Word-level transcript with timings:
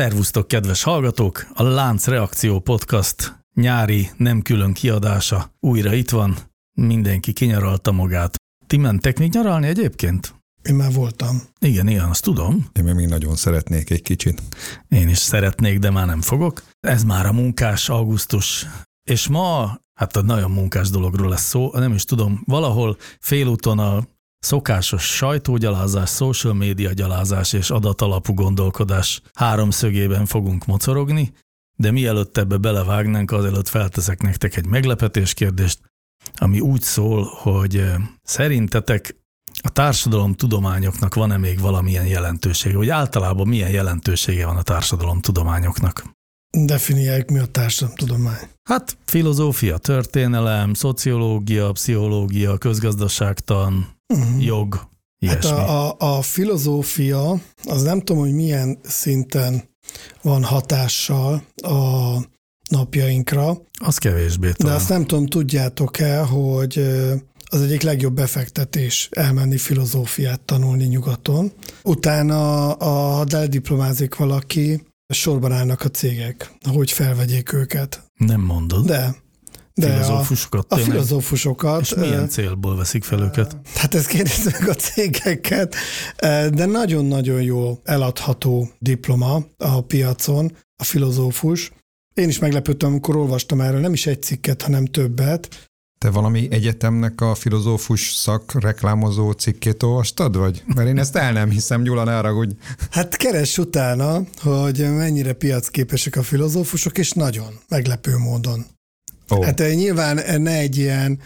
Szervusztok, 0.00 0.48
kedves 0.48 0.82
hallgatók! 0.82 1.46
A 1.54 1.62
Lánc 1.62 2.06
Reakció 2.06 2.60
Podcast 2.60 3.44
nyári, 3.54 4.10
nem 4.16 4.42
külön 4.42 4.72
kiadása 4.72 5.54
újra 5.58 5.92
itt 5.92 6.10
van. 6.10 6.36
Mindenki 6.72 7.32
kinyaralta 7.32 7.92
magát. 7.92 8.34
Ti 8.66 8.76
mentek 8.76 9.18
még 9.18 9.32
nyaralni 9.32 9.66
egyébként? 9.66 10.34
Én 10.62 10.74
már 10.74 10.92
voltam. 10.92 11.42
Igen, 11.58 11.88
igen, 11.88 12.08
azt 12.08 12.22
tudom. 12.22 12.66
Én 12.72 12.94
még 12.94 13.08
nagyon 13.08 13.36
szeretnék 13.36 13.90
egy 13.90 14.02
kicsit. 14.02 14.42
Én 14.88 15.08
is 15.08 15.18
szeretnék, 15.18 15.78
de 15.78 15.90
már 15.90 16.06
nem 16.06 16.20
fogok. 16.20 16.62
Ez 16.80 17.02
már 17.02 17.26
a 17.26 17.32
munkás 17.32 17.88
augusztus. 17.88 18.66
És 19.10 19.28
ma, 19.28 19.80
hát 19.94 20.16
a 20.16 20.22
nagyon 20.22 20.50
munkás 20.50 20.90
dologról 20.90 21.28
lesz 21.28 21.48
szó, 21.48 21.70
nem 21.72 21.92
is 21.92 22.04
tudom, 22.04 22.42
valahol 22.44 22.96
félúton 23.18 23.78
a 23.78 24.04
szokásos 24.40 25.16
sajtógyalázás, 25.16 26.10
social 26.10 26.54
média 26.54 26.92
gyalázás 26.92 27.52
és 27.52 27.70
adatalapú 27.70 28.34
gondolkodás 28.34 29.22
háromszögében 29.34 30.26
fogunk 30.26 30.66
mocorogni, 30.66 31.32
de 31.76 31.90
mielőtt 31.90 32.36
ebbe 32.36 32.56
belevágnánk, 32.56 33.30
azelőtt 33.30 33.68
felteszek 33.68 34.22
nektek 34.22 34.56
egy 34.56 34.66
meglepetés 34.66 35.34
kérdést, 35.34 35.80
ami 36.34 36.60
úgy 36.60 36.82
szól, 36.82 37.24
hogy 37.24 37.76
eh, 37.76 37.94
szerintetek 38.22 39.16
a 39.62 39.68
társadalom 39.68 40.34
tudományoknak 40.34 41.14
van-e 41.14 41.36
még 41.36 41.60
valamilyen 41.60 42.06
jelentősége, 42.06 42.76
vagy 42.76 42.88
általában 42.88 43.48
milyen 43.48 43.70
jelentősége 43.70 44.46
van 44.46 44.56
a 44.56 44.62
társadalom 44.62 45.20
tudományoknak? 45.20 46.04
Definiáljuk, 46.50 47.28
mi 47.30 47.38
a 47.38 47.46
társadalomtudomány. 47.46 48.48
Hát 48.62 48.96
filozófia, 49.04 49.76
történelem, 49.78 50.74
szociológia, 50.74 51.72
pszichológia, 51.72 52.58
közgazdaságtan, 52.58 53.96
uh-huh. 54.14 54.44
jog, 54.44 54.74
Hát 54.74 54.88
ilyesmi. 55.42 55.50
a, 55.50 55.88
a, 55.88 56.16
a 56.16 56.22
filozófia, 56.22 57.40
az 57.64 57.82
nem 57.82 57.98
tudom, 57.98 58.22
hogy 58.22 58.32
milyen 58.32 58.78
szinten 58.82 59.62
van 60.22 60.44
hatással 60.44 61.42
a 61.62 62.16
napjainkra, 62.70 63.56
Az 63.84 63.98
kevésbé 63.98 64.46
de 64.46 64.52
talán. 64.52 64.76
azt 64.76 64.88
nem 64.88 65.06
tudom, 65.06 65.26
tudjátok-e, 65.26 66.18
hogy 66.20 66.78
az 67.52 67.60
egyik 67.60 67.82
legjobb 67.82 68.14
befektetés 68.14 69.08
elmenni 69.10 69.56
filozófiát 69.56 70.40
tanulni 70.40 70.84
nyugaton. 70.84 71.52
Utána, 71.82 72.72
a, 72.72 72.84
ha 72.88 73.24
eldiplomázik 73.30 74.16
valaki, 74.16 74.82
sorban 75.14 75.52
állnak 75.52 75.84
a 75.84 75.88
cégek, 75.88 76.52
hogy 76.68 76.90
felvegyék 76.90 77.52
őket. 77.52 78.04
Nem 78.16 78.40
mondod. 78.40 78.86
De, 78.86 79.14
de 79.74 79.86
a, 79.86 80.02
Filozófusokat 80.02 80.72
a 80.72 80.74
tényleg? 80.74 80.92
filozófusokat. 80.92 81.80
És 81.80 81.94
milyen 81.94 82.28
célból 82.28 82.76
veszik 82.76 83.04
fel 83.04 83.20
őket? 83.22 83.56
Hát 83.74 83.94
ezt 83.94 84.06
kérdezzük 84.06 84.68
a 84.68 84.74
cégeket, 84.74 85.74
de 86.50 86.66
nagyon-nagyon 86.66 87.42
jó 87.42 87.80
eladható 87.84 88.70
diploma 88.78 89.44
a 89.58 89.80
piacon, 89.80 90.56
a 90.76 90.84
filozófus. 90.84 91.72
Én 92.14 92.28
is 92.28 92.38
meglepődtem, 92.38 92.88
amikor 92.88 93.16
olvastam 93.16 93.60
erről, 93.60 93.80
nem 93.80 93.92
is 93.92 94.06
egy 94.06 94.22
cikket, 94.22 94.62
hanem 94.62 94.84
többet. 94.84 95.69
Te 96.04 96.10
valami 96.10 96.48
egyetemnek 96.50 97.20
a 97.20 97.34
filozófus 97.34 98.12
szak 98.12 98.60
reklámozó 98.60 99.30
cikkét 99.30 99.82
olvastad, 99.82 100.36
vagy? 100.36 100.62
Mert 100.74 100.88
én 100.88 100.98
ezt 100.98 101.16
el 101.16 101.32
nem 101.32 101.50
hiszem, 101.50 101.82
Gyula, 101.82 102.04
ne 102.04 102.28
hogy 102.28 102.56
Hát 102.90 103.16
keres 103.16 103.58
utána, 103.58 104.22
hogy 104.42 104.78
mennyire 104.78 105.32
piacképesek 105.32 106.16
a 106.16 106.22
filozófusok, 106.22 106.98
és 106.98 107.10
nagyon 107.10 107.58
meglepő 107.68 108.16
módon. 108.16 108.66
ó, 109.34 109.42
Hát 109.42 109.60
eh, 109.60 109.74
nyilván 109.74 110.40
ne 110.42 110.58
egy 110.58 110.76
ilyen 110.76 111.20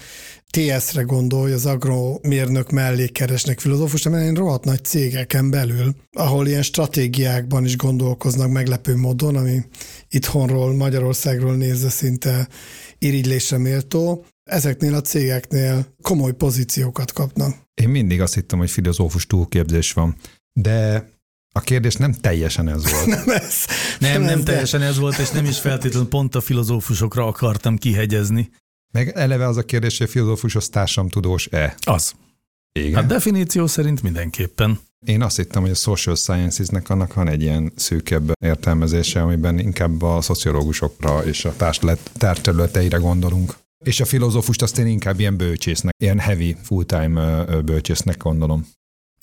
TS-re 0.50 1.02
gondolj, 1.02 1.52
az 1.52 1.66
agromérnök 1.66 2.70
mellé 2.70 3.06
keresnek 3.06 3.60
filozófust, 3.60 4.04
hanem 4.04 4.20
ilyen 4.20 4.34
rohadt 4.34 4.64
nagy 4.64 4.84
cégeken 4.84 5.50
belül, 5.50 5.94
ahol 6.12 6.46
ilyen 6.46 6.62
stratégiákban 6.62 7.64
is 7.64 7.76
gondolkoznak 7.76 8.50
meglepő 8.50 8.96
módon, 8.96 9.36
ami 9.36 9.62
itthonról, 10.08 10.74
Magyarországról 10.74 11.54
nézve 11.54 11.88
szinte 11.88 12.48
irigylésre 12.98 13.58
méltó. 13.58 14.24
Ezeknél 14.44 14.94
a 14.94 15.00
cégeknél 15.00 15.87
komoly 16.03 16.32
pozíciókat 16.32 17.12
kapnak. 17.12 17.55
én 17.75 17.88
mindig 17.88 18.21
azt 18.21 18.34
hittem, 18.34 18.59
hogy 18.59 18.71
filozófus 18.71 19.27
túlképzés 19.27 19.93
van. 19.93 20.16
De 20.53 21.09
a 21.56 21.60
kérdés 21.60 21.94
nem 21.94 22.12
teljesen 22.12 22.69
ez 22.69 22.91
volt. 22.91 23.06
Nem 23.16 23.28
ez. 23.28 23.55
Nem, 23.99 24.22
ez, 24.22 24.28
nem 24.28 24.38
de- 24.38 24.44
teljesen 24.53 24.82
ez 24.82 24.99
volt, 24.99 25.19
és 25.19 25.31
nem 25.31 25.44
is 25.44 25.59
feltétlenül 25.59 26.09
pont 26.09 26.34
a 26.34 26.41
filozófusokra 26.41 27.27
akartam 27.27 27.77
kihegyezni. 27.78 28.50
Meg 28.93 29.09
eleve 29.09 29.47
az 29.49 29.56
a 29.56 29.65
kérdés, 29.65 29.99
hogy 29.99 30.06
a 30.06 30.10
filozófus 30.10 30.55
az 30.55 30.69
társamtudós-e? 30.69 31.75
Az. 31.81 32.12
Igen. 32.72 32.94
Hát 32.94 33.06
definíció 33.06 33.66
szerint 33.66 34.03
mindenképpen. 34.03 34.81
Én 35.06 35.22
azt 35.22 35.37
hittem, 35.37 35.62
hogy 35.62 35.71
a 35.71 35.75
social 35.75 36.16
sciences-nek 36.16 36.88
annak 36.91 37.15
van 37.15 37.28
egy 37.28 37.43
ilyen 37.43 37.72
szűkebb 37.76 38.32
értelmezése, 38.44 39.22
amiben 39.22 39.59
inkább 39.59 40.03
a 40.03 40.21
szociológusokra 40.21 41.25
és 41.25 41.44
a 41.44 41.55
tárterületeire 42.19 42.97
gondolunk. 42.97 43.55
És 43.84 44.00
a 44.00 44.04
filozófust 44.04 44.62
azt 44.62 44.78
én 44.78 44.86
inkább 44.86 45.20
ilyen 45.20 45.36
bölcsésznek, 45.36 45.94
ilyen 45.98 46.18
heavy 46.18 46.56
full-time 46.62 47.44
bölcsésznek 47.64 48.16
gondolom. 48.22 48.66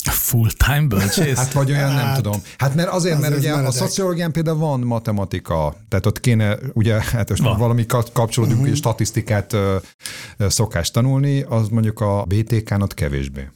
Full-time 0.04 0.88
bölcsész? 0.88 1.36
Hát 1.38 1.52
vagy 1.54 1.72
olyan, 1.72 1.94
nem 1.94 2.06
Hát, 2.06 2.16
tudom. 2.16 2.42
Hát 2.58 2.76
mert 2.76 2.90
azért, 2.90 3.16
az 3.16 3.22
mert 3.22 3.38
ugye 3.38 3.52
a 3.52 3.56
meredek. 3.56 3.76
szociológián 3.76 4.32
például 4.32 4.58
van 4.58 4.80
matematika, 4.80 5.76
tehát 5.90 6.06
ott 6.06 6.20
kéne, 6.20 6.58
ugye, 6.74 6.94
hát 7.12 7.30
most 7.30 7.42
Van. 7.42 7.58
valami 7.58 7.86
ka- 7.86 8.12
kapcsolódunk, 8.12 8.58
Mhm. 8.58 8.66
uh-huh. 8.68 8.80
statisztikát 8.82 9.54
ö, 9.54 9.76
ö, 10.38 10.50
szokás 10.50 10.92
tanulni, 10.92 11.42
az 11.42 11.68
mondjuk 11.68 12.00
a 12.00 12.26
BTK-n 12.28 12.82
ott 12.82 12.94
kevésbé. 12.94 13.50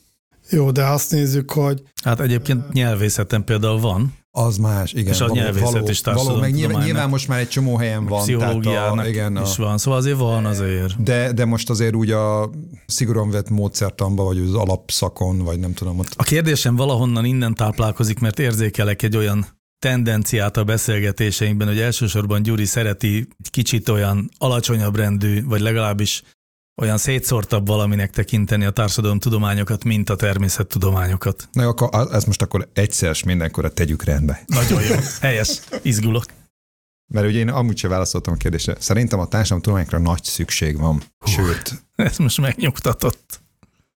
Jó, 0.49 0.71
de 0.71 0.83
azt 0.85 1.11
nézzük, 1.11 1.51
hogy 1.51 1.81
Hát 2.03 2.19
egyébként 2.19 2.73
nyelvészeten 2.73 3.43
például 3.43 3.79
van, 3.79 4.13
Az 4.37 4.57
más, 4.57 4.93
igen. 4.93 5.13
És 5.13 5.21
a 5.21 5.29
nyelvészet 5.31 5.89
is 5.89 6.01
való, 6.01 6.35
meg 6.35 6.53
nyilván, 6.53 6.83
nyilván 6.83 7.09
most 7.09 7.27
már 7.27 7.39
egy 7.39 7.47
csomó 7.47 7.77
helyen 7.77 8.05
van. 8.05 8.21
pszichológiának 8.21 9.05
a, 9.05 9.07
igen, 9.07 9.37
a, 9.37 9.41
is 9.41 9.55
van, 9.55 9.77
szóval 9.77 9.99
azért 9.99 10.17
van 10.17 10.45
azért. 10.45 11.03
de, 11.03 11.31
de 11.31 11.45
most 11.45 11.69
azért 11.69 11.95
úgy 11.95 12.11
a 12.11 12.49
szigorúan 12.85 13.29
vett 13.29 13.49
módszertanba, 13.49 14.23
vagy 14.23 14.37
az 14.37 14.53
alapszakon, 14.53 15.37
vagy 15.37 15.59
nem 15.59 15.73
tudom, 15.73 15.99
ott 15.99 16.13
A 16.15 16.23
kérdésem 16.23 16.75
valahonnan 16.75 17.25
innen 17.25 17.53
táplálkozik, 17.53 18.19
mert 18.19 18.39
érzékelek 18.39 19.01
egy 19.01 19.17
olyan 19.17 19.45
tendenciát 19.79 20.57
a 20.57 20.63
beszélgetéseinkben, 20.63 21.67
hogy 21.67 21.79
elsősorban 21.79 22.43
Gyuri 22.43 22.65
szereti 22.65 23.27
kicsit 23.49 23.89
olyan 23.89 24.29
alacsonyabb 24.37 24.95
rendű, 24.95 25.45
vagy 25.45 25.61
legalábbis 25.61 26.23
olyan 26.81 26.97
szétszórtabb 26.97 27.67
valaminek 27.67 28.09
tekinteni 28.11 28.65
a 28.65 28.71
társadalomtudományokat, 28.71 29.83
mint 29.83 30.09
a 30.09 30.15
természettudományokat. 30.15 31.47
Na, 31.51 31.67
akkor 31.67 31.89
a- 31.91 32.13
ezt 32.15 32.27
most 32.27 32.41
akkor 32.41 32.69
egyszer 32.73 33.15
mindenkorra 33.25 33.73
tegyük 33.73 34.03
rendbe. 34.03 34.43
Nagyon 34.45 34.81
jó. 34.83 34.95
Helyes. 35.21 35.61
Izgulok. 35.81 36.25
Mert 37.13 37.27
ugye 37.27 37.39
én 37.39 37.49
amúgy 37.49 37.77
sem 37.77 37.89
válaszoltam 37.89 38.33
a 38.33 38.37
kérdésre. 38.37 38.75
Szerintem 38.79 39.19
a 39.19 39.27
társadalomtudományokra 39.27 39.97
nagy 39.99 40.23
szükség 40.23 40.77
van. 40.77 41.03
Sőt, 41.25 41.83
Ez 41.95 42.17
most 42.17 42.41
megnyugtatott. 42.41 43.41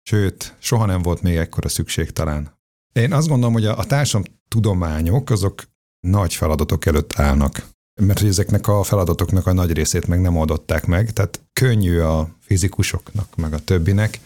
sőt, 0.04 0.56
soha 0.60 0.86
nem 0.86 1.02
volt 1.02 1.22
még 1.22 1.36
ekkora 1.36 1.70
szükség 1.70 2.12
talán. 2.12 2.58
Én 2.94 3.14
azt 3.14 3.28
gondolom, 3.28 3.54
hogy 3.54 3.66
a, 3.66 3.78
a 3.78 3.86
társadalomtudományok 3.86 5.30
azok 5.30 5.64
nagy 6.00 6.34
feladatok 6.34 6.86
előtt 6.86 7.20
állnak. 7.20 7.68
Mert 8.00 8.20
hogy 8.20 8.28
ezeknek 8.28 8.68
a 8.68 8.84
feladatoknak 8.84 9.48
a 9.48 9.54
nagy 9.54 9.74
részét 9.74 10.08
meg 10.08 10.22
nem 10.22 10.38
oldották 10.38 10.86
meg, 10.86 11.14
tehát 11.14 11.42
könnyű 11.54 12.00
a 12.00 12.30
fizikusoknak, 12.40 13.36
meg 13.36 13.54
a 13.54 13.60
többinek, 13.60 14.20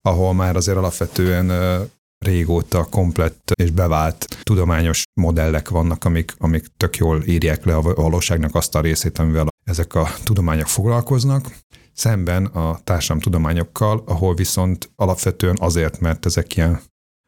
ahol 0.00 0.34
már 0.34 0.56
azért 0.56 0.76
alapvetően 0.76 1.50
régóta 2.18 2.84
komplett 2.84 3.52
és 3.54 3.70
bevált 3.70 4.38
tudományos 4.42 5.02
modellek 5.20 5.68
vannak, 5.68 6.04
amik, 6.04 6.34
amik 6.38 6.66
tök 6.76 6.96
jól 6.96 7.22
írják 7.26 7.64
le 7.64 7.76
a 7.76 7.80
valóságnak 7.80 8.54
azt 8.54 8.74
a 8.74 8.80
részét, 8.80 9.18
amivel 9.18 9.48
ezek 9.64 9.94
a 9.94 10.08
tudományok 10.24 10.66
foglalkoznak, 10.66 11.50
szemben 11.92 12.46
a 12.46 12.80
társadalomtudományokkal, 12.84 14.02
ahol 14.06 14.34
viszont 14.34 14.90
alapvetően 14.94 15.56
azért, 15.60 16.00
mert 16.00 16.26
ezek 16.26 16.56
ilyen, 16.56 16.80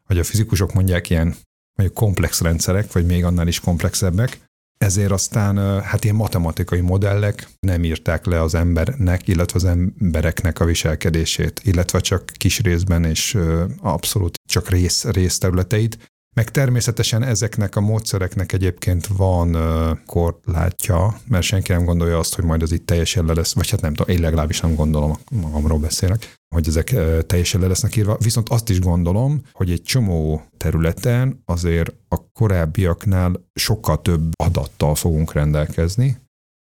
hogy 0.05 0.19
a 0.19 0.23
fizikusok 0.23 0.73
mondják 0.73 1.09
ilyen 1.09 1.35
mondjuk 1.75 1.99
komplex 1.99 2.41
rendszerek, 2.41 2.91
vagy 2.91 3.05
még 3.05 3.23
annál 3.23 3.47
is 3.47 3.59
komplexebbek, 3.59 4.48
ezért 4.79 5.11
aztán 5.11 5.81
hát 5.81 6.03
ilyen 6.03 6.15
matematikai 6.15 6.79
modellek 6.79 7.47
nem 7.59 7.83
írták 7.83 8.25
le 8.25 8.41
az 8.41 8.55
embernek, 8.55 9.27
illetve 9.27 9.55
az 9.55 9.65
embereknek 9.65 10.59
a 10.59 10.65
viselkedését, 10.65 11.61
illetve 11.63 11.99
csak 11.99 12.31
kis 12.37 12.59
részben 12.59 13.03
és 13.03 13.37
abszolút 13.81 14.39
csak 14.49 14.69
rész, 14.69 15.05
részterületeit, 15.05 15.97
meg 16.39 16.49
természetesen 16.49 17.23
ezeknek 17.23 17.75
a 17.75 17.81
módszereknek 17.81 18.53
egyébként 18.53 19.07
van 19.07 19.57
korlátja, 20.05 21.19
mert 21.27 21.43
senki 21.43 21.71
nem 21.71 21.85
gondolja 21.85 22.17
azt, 22.17 22.35
hogy 22.35 22.43
majd 22.43 22.61
az 22.61 22.71
itt 22.71 22.85
teljesen 22.85 23.25
le 23.25 23.33
lesz, 23.33 23.53
vagy 23.53 23.69
hát 23.69 23.81
nem 23.81 23.93
tudom, 23.93 24.15
én 24.15 24.21
legalábbis 24.21 24.59
nem 24.59 24.75
gondolom, 24.75 25.17
magamról 25.31 25.79
beszélek, 25.79 26.33
hogy 26.55 26.67
ezek 26.67 26.95
teljesen 27.25 27.61
le 27.61 27.67
lesznek 27.67 27.95
írva. 27.95 28.17
Viszont 28.17 28.49
azt 28.49 28.69
is 28.69 28.79
gondolom, 28.79 29.41
hogy 29.51 29.71
egy 29.71 29.81
csomó 29.81 30.41
területen 30.57 31.41
azért 31.45 31.93
a 32.07 32.31
korábbiaknál 32.31 33.31
sokkal 33.53 34.01
több 34.01 34.31
adattal 34.43 34.95
fogunk 34.95 35.33
rendelkezni. 35.33 36.17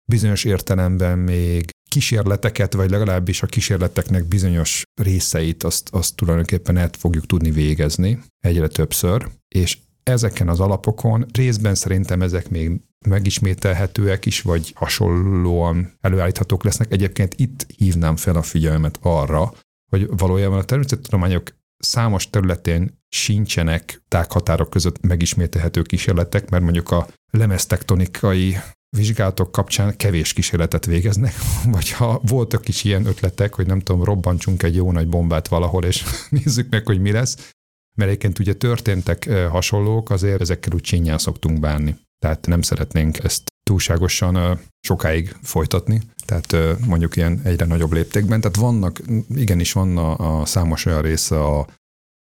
Bizonyos 0.04 0.44
értelemben 0.44 1.18
még 1.18 1.70
kísérleteket, 1.88 2.72
vagy 2.72 2.90
legalábbis 2.90 3.42
a 3.42 3.46
kísérleteknek 3.46 4.24
bizonyos 4.24 4.82
részeit 5.00 5.62
azt, 5.64 5.88
azt 5.92 6.16
tulajdonképpen 6.16 6.76
el 6.76 6.90
fogjuk 6.98 7.26
tudni 7.26 7.50
végezni 7.50 8.18
egyre 8.40 8.68
többször, 8.68 9.28
és 9.48 9.78
ezeken 10.02 10.48
az 10.48 10.60
alapokon 10.60 11.26
részben 11.32 11.74
szerintem 11.74 12.22
ezek 12.22 12.48
még 12.48 12.80
megismételhetőek 13.06 14.26
is, 14.26 14.40
vagy 14.42 14.72
hasonlóan 14.74 15.92
előállíthatók 16.00 16.64
lesznek. 16.64 16.92
Egyébként 16.92 17.34
itt 17.36 17.66
hívnám 17.76 18.16
fel 18.16 18.36
a 18.36 18.42
figyelmet 18.42 18.98
arra, 19.02 19.52
hogy 19.90 20.08
valójában 20.16 20.58
a 20.58 20.64
természettudományok 20.64 21.54
számos 21.78 22.30
területén 22.30 23.02
sincsenek 23.08 24.02
tághatárok 24.08 24.70
között 24.70 25.00
megismételhető 25.00 25.82
kísérletek, 25.82 26.50
mert 26.50 26.62
mondjuk 26.62 26.90
a 26.90 27.08
lemeztektonikai 27.30 28.56
vizsgálatok 28.96 29.52
kapcsán 29.52 29.96
kevés 29.96 30.32
kísérletet 30.32 30.86
végeznek, 30.86 31.34
vagy 31.74 31.90
ha 31.90 32.20
voltak 32.26 32.68
is 32.68 32.84
ilyen 32.84 33.06
ötletek, 33.06 33.54
hogy 33.54 33.66
nem 33.66 33.80
tudom, 33.80 34.04
robbantsunk 34.04 34.62
egy 34.62 34.74
jó 34.74 34.92
nagy 34.92 35.08
bombát 35.08 35.48
valahol, 35.48 35.84
és 35.84 36.04
nézzük 36.44 36.70
meg, 36.70 36.86
hogy 36.86 37.00
mi 37.00 37.12
lesz, 37.12 37.52
mert 37.96 38.10
egyébként 38.10 38.38
ugye 38.38 38.54
történtek 38.54 39.30
hasonlók, 39.50 40.10
azért 40.10 40.40
ezekkel 40.40 40.72
úgy 40.74 40.80
csinyán 40.80 41.18
szoktunk 41.18 41.60
bánni. 41.60 41.96
Tehát 42.18 42.46
nem 42.46 42.62
szeretnénk 42.62 43.24
ezt 43.24 43.42
túlságosan 43.62 44.60
sokáig 44.80 45.36
folytatni, 45.42 46.00
tehát 46.26 46.78
mondjuk 46.86 47.16
ilyen 47.16 47.40
egyre 47.44 47.64
nagyobb 47.64 47.92
léptékben. 47.92 48.40
Tehát 48.40 48.56
vannak, 48.56 49.00
igenis 49.34 49.72
van 49.72 49.96
a, 49.96 50.40
a 50.40 50.44
számos 50.44 50.84
olyan 50.86 51.02
része 51.02 51.44
a 51.44 51.66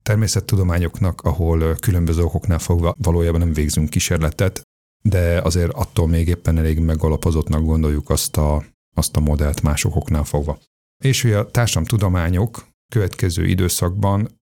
természettudományoknak, 0.04 1.22
ahol 1.22 1.76
különböző 1.76 2.22
okoknál 2.22 2.60
fogva 2.60 2.96
valójában 2.98 3.40
nem 3.40 3.54
végzünk 3.54 3.90
kísérletet, 3.90 4.62
de 5.02 5.42
azért 5.42 5.74
attól 5.74 6.08
még 6.08 6.28
éppen 6.28 6.58
elég 6.58 6.80
megalapozottnak 6.80 7.64
gondoljuk 7.64 8.10
azt 8.10 8.38
a, 8.38 8.64
azt 8.96 9.16
a 9.16 9.20
modellt 9.20 9.62
más 9.62 9.84
okoknál 9.86 10.24
fogva. 10.24 10.60
És 11.04 11.22
hogy 11.22 11.32
a 11.32 11.52
társadalomtudományok 11.52 12.68
következő 12.94 13.46
időszakban 13.46 14.40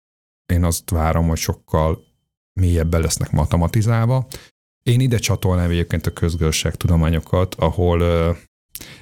én 0.54 0.64
azt 0.64 0.90
várom, 0.90 1.28
hogy 1.28 1.38
sokkal 1.38 2.00
mélyebben 2.54 3.02
lesznek 3.02 3.32
matematizálva. 3.32 4.28
Én 4.84 5.00
ide 5.00 5.18
csatolnám 5.18 5.70
egyébként 5.70 6.06
a 6.06 6.14
közgazdaságtudományokat, 6.14 7.56
ahol 7.56 8.02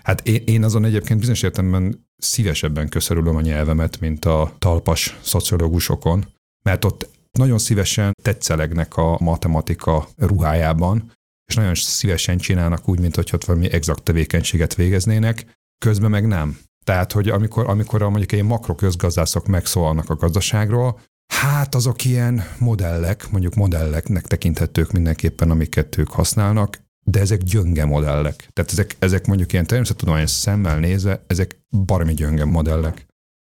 hát 0.04 0.28
én, 0.28 0.42
én 0.46 0.64
azon 0.64 0.86
egyébként 0.86 1.20
bizonyos 1.20 1.44
értelemben 1.44 2.08
szívesebben 2.18 2.90
köszörülöm 2.90 3.36
a 3.36 3.42
nyelvemet, 3.42 4.00
mint 4.00 4.26
a 4.26 4.56
talpas 4.60 5.20
szociológusokon, 5.22 6.26
mert 6.64 6.86
ott 6.86 7.10
nagyon 7.32 7.58
szívesen 7.58 8.14
tetszelegnek 8.22 8.98
a 8.98 9.18
matematika 9.20 10.08
ruhájában, 10.18 11.12
és 11.46 11.56
nagyon 11.56 11.76
szívesen 11.76 12.38
csinálnak 12.38 12.90
úgy, 12.90 13.00
mint 13.00 13.16
hogy 13.16 13.30
ott 13.34 13.46
valami 13.46 13.72
exakt 13.72 14.04
tevékenységet 14.04 14.76
végeznének, 14.76 15.46
közben 15.78 16.10
meg 16.10 16.28
nem. 16.28 16.58
Tehát, 16.86 17.12
hogy 17.12 17.30
amikor, 17.30 17.70
amikor 17.70 18.02
a, 18.02 18.10
mondjuk 18.10 18.32
egy 18.32 18.44
makroközgazdászok 18.44 19.48
megszólalnak 19.48 20.10
a 20.10 20.16
gazdaságról, 20.16 21.00
hát 21.34 21.76
azok 21.76 22.06
ilyen 22.06 22.44
modellek, 22.60 23.30
mondjuk 23.30 23.56
modelleknek 23.56 24.28
tekinthetők 24.28 24.92
mindenképpen, 24.92 25.50
amiket 25.50 25.98
ők 25.98 26.10
használnak, 26.10 26.84
de 27.08 27.20
ezek 27.20 27.42
gyönge 27.42 27.86
modellek. 27.86 28.50
Tehát 28.54 28.72
ezek, 28.72 28.96
ezek 29.00 29.26
mondjuk 29.28 29.54
ilyen 29.54 29.66
természettudományos 29.66 30.30
szemmel 30.30 30.80
nézve, 30.80 31.24
ezek 31.28 31.60
baromi 31.86 32.14
gyönge 32.14 32.46
modellek. 32.46 33.06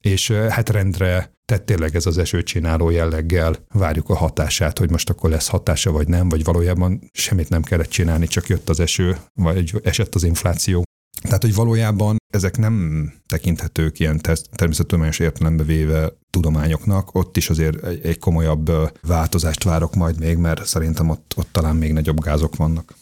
És 0.04 0.32
hát 0.32 0.70
rendre 0.70 1.32
tehát 1.52 1.66
tényleg 1.66 1.96
ez 1.96 2.06
az 2.06 2.18
esőcsináló 2.18 2.90
jelleggel 2.90 3.56
várjuk 3.74 4.10
a 4.10 4.16
hatását, 4.16 4.78
hogy 4.78 4.90
most 4.90 5.10
akkor 5.10 5.30
lesz 5.30 5.48
hatása, 5.48 5.92
vagy 5.92 6.08
nem, 6.08 6.30
vagy 6.30 6.44
valójában 6.44 7.10
semmit 7.12 7.50
nem 7.50 7.62
kellett 7.62 7.90
csinálni, 7.90 8.28
csak 8.28 8.48
jött 8.48 8.70
az 8.70 8.80
eső, 8.80 9.18
vagy 9.34 9.82
esett 9.84 10.16
az 10.16 10.24
infláció. 10.24 10.84
Tehát, 11.22 11.42
hogy 11.42 11.56
valójában 11.56 12.18
ezek 12.34 12.58
nem 12.58 13.14
tekinthetők 13.28 14.00
ilyen 14.00 14.22
természettudományos 14.52 15.20
értelembe 15.20 15.64
véve 15.64 16.14
tudományoknak, 16.30 17.16
ott 17.16 17.38
is 17.38 17.50
azért 17.50 17.84
egy, 17.84 18.06
egy 18.06 18.20
komolyabb 18.20 18.72
változást 19.02 19.64
várok 19.64 19.96
majd 19.96 20.20
még, 20.20 20.38
mert 20.38 20.66
szerintem 20.66 21.10
ott, 21.10 21.34
ott 21.36 21.50
talán 21.52 21.76
még 21.76 21.94
nagyobb 21.94 22.20
gázok 22.20 22.56
vannak. 22.56 22.94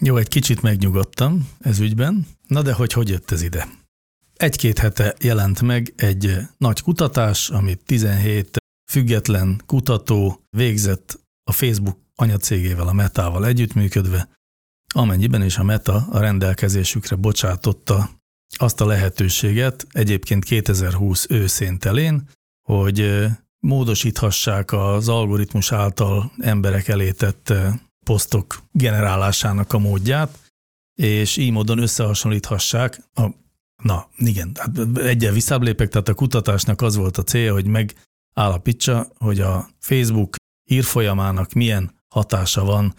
Jó, 0.00 0.16
egy 0.16 0.28
kicsit 0.28 0.62
megnyugodtam 0.62 1.48
ez 1.60 1.78
ügyben. 1.78 2.26
Na 2.46 2.62
de 2.62 2.72
hogy 2.72 2.92
hogy 2.92 3.08
jött 3.08 3.30
ez 3.30 3.42
ide? 3.42 3.68
Egy-két 4.34 4.78
hete 4.78 5.14
jelent 5.20 5.62
meg 5.62 5.92
egy 5.96 6.36
nagy 6.56 6.80
kutatás, 6.80 7.50
amit 7.50 7.84
17 7.84 8.56
független 8.90 9.62
kutató 9.66 10.44
végzett 10.56 11.20
a 11.44 11.52
Facebook 11.52 11.98
anyacégével, 12.14 12.88
a 12.88 12.92
Metával 12.92 13.46
együttműködve, 13.46 14.28
amennyiben 14.94 15.42
is 15.42 15.58
a 15.58 15.62
Meta 15.62 16.06
a 16.10 16.18
rendelkezésükre 16.18 17.16
bocsátotta 17.16 18.10
azt 18.56 18.80
a 18.80 18.86
lehetőséget, 18.86 19.86
egyébként 19.90 20.44
2020 20.44 21.26
őszén 21.28 21.78
telén, 21.78 22.28
hogy 22.68 23.26
módosíthassák 23.60 24.72
az 24.72 25.08
algoritmus 25.08 25.72
által 25.72 26.32
emberek 26.38 26.88
elé 26.88 27.10
tett 27.10 27.52
posztok 28.06 28.62
generálásának 28.72 29.72
a 29.72 29.78
módját, 29.78 30.38
és 30.94 31.36
így 31.36 31.50
módon 31.50 31.78
összehasonlíthassák 31.78 33.00
a 33.14 33.30
Na, 33.82 34.08
igen, 34.16 34.52
hát 34.54 34.98
egyel 34.98 35.32
visszább 35.32 35.62
tehát 35.74 36.08
a 36.08 36.14
kutatásnak 36.14 36.82
az 36.82 36.96
volt 36.96 37.16
a 37.16 37.22
célja, 37.22 37.52
hogy 37.52 37.66
megállapítsa, 37.66 39.08
hogy 39.18 39.40
a 39.40 39.68
Facebook 39.78 40.36
írfolyamának 40.70 41.52
milyen 41.52 41.94
hatása 42.08 42.64
van 42.64 42.94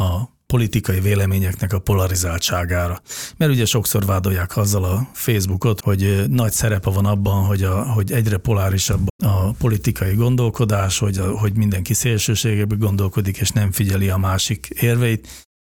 a 0.00 0.38
politikai 0.46 1.00
véleményeknek 1.00 1.72
a 1.72 1.78
polarizáltságára. 1.78 3.02
Mert 3.36 3.52
ugye 3.52 3.64
sokszor 3.64 4.04
vádolják 4.04 4.56
azzal 4.56 4.84
a 4.84 5.08
Facebookot, 5.12 5.80
hogy 5.80 6.24
nagy 6.28 6.52
szerepe 6.52 6.90
van 6.90 7.06
abban, 7.06 7.44
hogy, 7.44 7.62
a, 7.62 7.92
hogy 7.92 8.12
egyre 8.12 8.36
polárisabb 8.36 9.06
a 9.24 9.50
politikai 9.50 10.14
gondolkodás, 10.14 10.98
hogy, 10.98 11.18
a, 11.18 11.38
hogy 11.38 11.56
mindenki 11.56 11.94
szélsőségekbe 11.94 12.74
gondolkodik, 12.74 13.36
és 13.36 13.50
nem 13.50 13.72
figyeli 13.72 14.08
a 14.08 14.16
másik 14.16 14.66
érveit, 14.66 15.28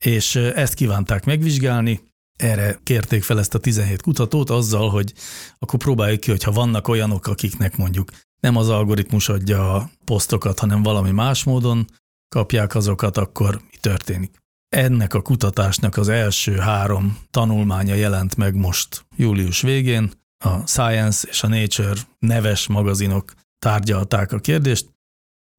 és 0.06 0.36
ezt 0.36 0.74
kívánták 0.74 1.26
megvizsgálni, 1.26 2.02
erre 2.38 2.80
kérték 2.84 3.24
fel 3.24 3.40
ezt 3.40 3.54
a 3.54 3.60
17 3.60 4.02
kutatót 4.02 4.50
azzal, 4.50 4.90
hogy 4.90 5.14
akkor 5.60 5.80
próbáljuk 5.80 6.20
ki, 6.20 6.30
hogyha 6.30 6.52
vannak 6.52 6.88
olyanok, 6.88 7.28
akiknek 7.28 7.78
mondjuk 7.78 8.12
nem 8.40 8.56
az 8.56 8.70
algoritmus 8.70 9.30
adja 9.30 9.74
a 9.76 9.90
posztokat, 10.06 10.60
hanem 10.60 10.84
valami 10.84 11.12
más 11.12 11.44
módon 11.44 11.88
kapják 12.30 12.76
azokat, 12.76 13.18
akkor 13.18 13.56
mi 13.56 13.78
történik. 13.82 14.36
Ennek 14.70 15.14
a 15.14 15.22
kutatásnak 15.22 15.98
az 15.98 16.08
első 16.08 16.58
három 16.58 17.18
tanulmánya 17.32 17.94
jelent 17.94 18.36
meg 18.36 18.56
most 18.56 19.06
július 19.16 19.62
végén. 19.62 20.12
A 20.46 20.68
Science 20.68 21.28
és 21.30 21.44
a 21.44 21.48
Nature 21.48 22.00
neves 22.20 22.68
magazinok 22.68 23.34
tárgyalták 23.60 24.32
a 24.32 24.40
kérdést, 24.40 24.88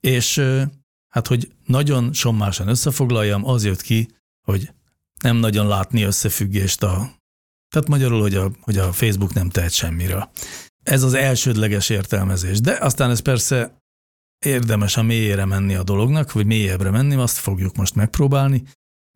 és 0.01 0.43
hát, 1.09 1.27
hogy 1.27 1.53
nagyon 1.67 2.13
sommásan 2.13 2.69
összefoglaljam, 2.69 3.47
az 3.47 3.65
jött 3.65 3.81
ki, 3.81 4.09
hogy 4.47 4.73
nem 5.21 5.37
nagyon 5.37 5.67
látni 5.67 6.03
összefüggést 6.03 6.83
a... 6.83 7.17
Tehát 7.75 7.89
magyarul, 7.89 8.21
hogy 8.21 8.35
a, 8.35 8.51
hogy 8.61 8.79
a 8.79 8.93
Facebook 8.93 9.35
nem 9.35 9.49
tehet 9.49 9.73
semmiről. 9.73 10.31
Ez 10.83 11.03
az 11.03 11.15
elsődleges 11.15 11.89
értelmezés. 11.89 12.61
De 12.61 12.79
aztán 12.81 13.11
ez 13.11 13.21
persze 13.21 13.79
érdemes 14.47 14.97
a 14.97 15.03
mélyére 15.03 15.45
menni 15.45 15.75
a 15.75 15.83
dolognak, 15.83 16.33
vagy 16.33 16.47
mélyebbre 16.47 16.91
menni, 16.91 17.15
azt 17.15 17.37
fogjuk 17.37 17.77
most 17.77 17.95
megpróbálni, 17.95 18.63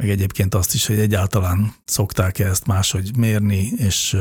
meg 0.03 0.11
egyébként 0.11 0.55
azt 0.55 0.75
is, 0.75 0.87
hogy 0.87 0.99
egyáltalán 0.99 1.75
szokták-e 1.85 2.47
ezt 2.47 2.67
máshogy 2.67 3.17
mérni, 3.17 3.73
és 3.77 4.17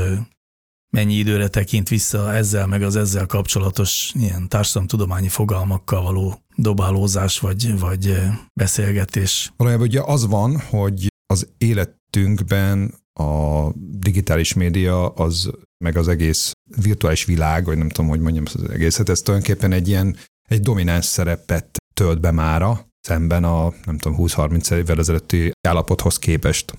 mennyi 0.94 1.14
időre 1.14 1.48
tekint 1.48 1.90
vissza 1.90 2.34
ezzel, 2.34 2.68
meg 2.68 2.84
az 2.84 2.96
ezzel 2.96 3.26
kapcsolatos 3.26 4.12
ilyen 4.14 4.48
társadalomtudományi 4.48 5.28
fogalmakkal 5.28 6.02
való 6.02 6.42
dobálózás, 6.56 7.40
vagy, 7.40 7.80
vagy 7.80 8.18
beszélgetés. 8.54 9.54
Valójában 9.58 9.88
ugye 9.88 10.02
az 10.02 10.28
van, 10.28 10.60
hogy 10.60 11.11
az 11.32 11.48
életünkben 11.58 12.94
a 13.14 13.70
digitális 13.76 14.54
média, 14.54 15.10
az 15.10 15.52
meg 15.84 15.98
az 15.98 16.08
egész 16.08 16.52
virtuális 16.82 17.26
világ, 17.26 17.66
vagy 17.66 17.78
nem 17.78 17.90
tudom, 17.90 18.10
hogy 18.10 18.20
mondjam 18.20 18.44
az 18.54 18.70
egészet, 18.70 19.10
ez 19.10 19.22
tulajdonképpen 19.22 19.72
egy 19.72 19.88
ilyen 19.88 20.18
egy 20.50 20.62
domináns 20.62 21.06
szerepet 21.06 21.78
tölt 21.94 22.20
be 22.20 22.32
mára, 22.32 22.90
szemben 23.08 23.44
a 23.44 23.74
nem 23.86 23.98
tudom 23.98 24.18
20-30 24.22 24.74
évvel 24.74 25.00
ezelőtti 25.00 25.52
állapothoz 25.68 26.20
képest. 26.20 26.74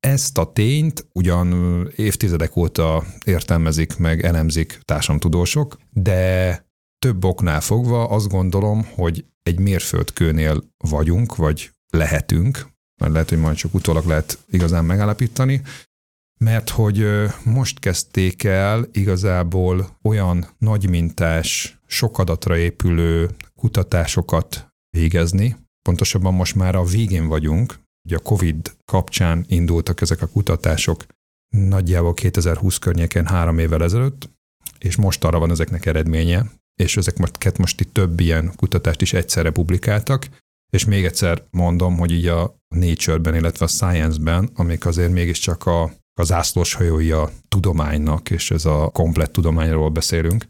Ezt 0.00 0.38
a 0.38 0.52
tényt 0.52 1.08
ugyan 1.12 1.48
évtizedek 1.96 2.56
óta 2.56 3.04
értelmezik 3.24 3.96
meg, 3.96 4.24
elemzik 4.24 4.80
társadalomtudósok, 4.82 5.78
de 5.90 6.64
több 6.98 7.24
oknál 7.24 7.60
fogva 7.60 8.08
azt 8.08 8.28
gondolom, 8.28 8.86
hogy 8.94 9.24
egy 9.42 9.58
mérföldkőnél 9.58 10.62
vagyunk, 10.76 11.36
vagy 11.36 11.70
lehetünk, 11.92 12.75
mert 13.00 13.12
lehet, 13.12 13.28
hogy 13.28 13.38
majd 13.38 13.56
csak 13.56 13.74
utólag 13.74 14.06
lehet 14.06 14.38
igazán 14.50 14.84
megállapítani, 14.84 15.62
mert 16.38 16.70
hogy 16.70 17.06
most 17.44 17.78
kezdték 17.78 18.44
el 18.44 18.88
igazából 18.92 19.96
olyan 20.02 20.46
nagymintás, 20.58 21.78
sok 21.86 22.18
adatra 22.18 22.56
épülő 22.56 23.30
kutatásokat 23.54 24.68
végezni, 24.90 25.56
pontosabban 25.82 26.34
most 26.34 26.54
már 26.54 26.74
a 26.74 26.84
végén 26.84 27.26
vagyunk, 27.26 27.78
ugye 28.06 28.16
a 28.16 28.20
COVID 28.22 28.76
kapcsán 28.84 29.44
indultak 29.48 30.00
ezek 30.00 30.22
a 30.22 30.28
kutatások 30.28 31.06
nagyjából 31.56 32.14
2020 32.14 32.78
környéken 32.78 33.26
három 33.26 33.58
évvel 33.58 33.82
ezelőtt, 33.82 34.30
és 34.78 34.96
most 34.96 35.24
arra 35.24 35.38
van 35.38 35.50
ezeknek 35.50 35.86
eredménye, 35.86 36.50
és 36.74 36.96
ezek 36.96 37.16
most, 37.16 37.58
most 37.58 37.80
itt 37.80 37.92
több 37.92 38.20
ilyen 38.20 38.52
kutatást 38.56 39.00
is 39.00 39.12
egyszerre 39.12 39.50
publikáltak, 39.50 40.28
és 40.72 40.84
még 40.84 41.04
egyszer 41.04 41.42
mondom, 41.50 41.96
hogy 41.96 42.10
így 42.10 42.26
a 42.26 42.56
Nature-ben, 42.76 43.34
illetve 43.34 43.64
a 43.64 43.68
Science-ben, 43.68 44.50
amik 44.54 44.86
azért 44.86 45.12
mégiscsak 45.12 45.66
a, 45.66 45.82
a 46.20 46.22
zászlós 46.22 46.74
hajói 46.74 47.10
a 47.10 47.30
tudománynak, 47.48 48.30
és 48.30 48.50
ez 48.50 48.64
a 48.64 48.90
komplett 48.92 49.32
tudományról 49.32 49.90
beszélünk, 49.90 50.46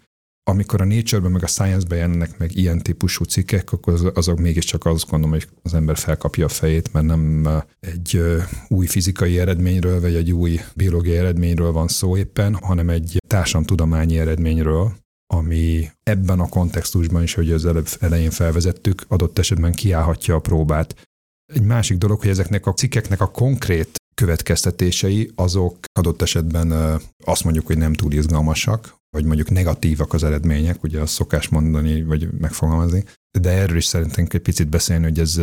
amikor 0.50 0.80
a 0.80 0.84
Nature-ben 0.84 1.30
meg 1.30 1.42
a 1.42 1.46
Science-ben 1.46 1.98
jelennek 1.98 2.38
meg 2.38 2.56
ilyen 2.56 2.78
típusú 2.78 3.24
cikkek, 3.24 3.72
akkor 3.72 4.12
azok 4.14 4.38
mégiscsak 4.38 4.84
azt 4.84 5.10
gondolom, 5.10 5.34
hogy 5.34 5.48
az 5.62 5.74
ember 5.74 5.96
felkapja 5.96 6.44
a 6.44 6.48
fejét, 6.48 6.92
mert 6.92 7.06
nem 7.06 7.48
egy 7.80 8.20
új 8.68 8.86
fizikai 8.86 9.38
eredményről, 9.38 10.00
vagy 10.00 10.14
egy 10.14 10.32
új 10.32 10.60
biológiai 10.74 11.16
eredményről 11.16 11.72
van 11.72 11.88
szó 11.88 12.16
éppen, 12.16 12.54
hanem 12.54 12.88
egy 12.88 13.22
társadalomtudományi 13.26 14.18
eredményről, 14.18 14.92
ami 15.34 15.90
ebben 16.02 16.40
a 16.40 16.48
kontextusban 16.48 17.22
is, 17.22 17.34
hogy 17.34 17.52
az 17.52 17.66
előbb 17.66 17.88
elején 18.00 18.30
felvezettük, 18.30 19.04
adott 19.08 19.38
esetben 19.38 19.72
kiállhatja 19.72 20.34
a 20.34 20.40
próbát. 20.40 21.08
Egy 21.54 21.62
másik 21.62 21.98
dolog, 21.98 22.20
hogy 22.20 22.30
ezeknek 22.30 22.66
a 22.66 22.72
cikkeknek 22.72 23.20
a 23.20 23.30
konkrét 23.30 23.90
következtetései 24.14 25.30
azok 25.34 25.78
adott 25.92 26.22
esetben 26.22 27.00
azt 27.24 27.44
mondjuk, 27.44 27.66
hogy 27.66 27.78
nem 27.78 27.92
túl 27.92 28.12
izgalmasak, 28.12 28.96
vagy 29.10 29.24
mondjuk 29.24 29.50
negatívak 29.50 30.12
az 30.12 30.24
eredmények, 30.24 30.82
ugye 30.82 31.00
azt 31.00 31.12
szokás 31.12 31.48
mondani, 31.48 32.02
vagy 32.02 32.30
megfogalmazni, 32.32 33.04
de 33.38 33.50
erről 33.50 33.76
is 33.76 33.84
szeretnénk 33.84 34.34
egy 34.34 34.40
picit 34.40 34.68
beszélni, 34.68 35.04
hogy 35.04 35.18
ez 35.18 35.40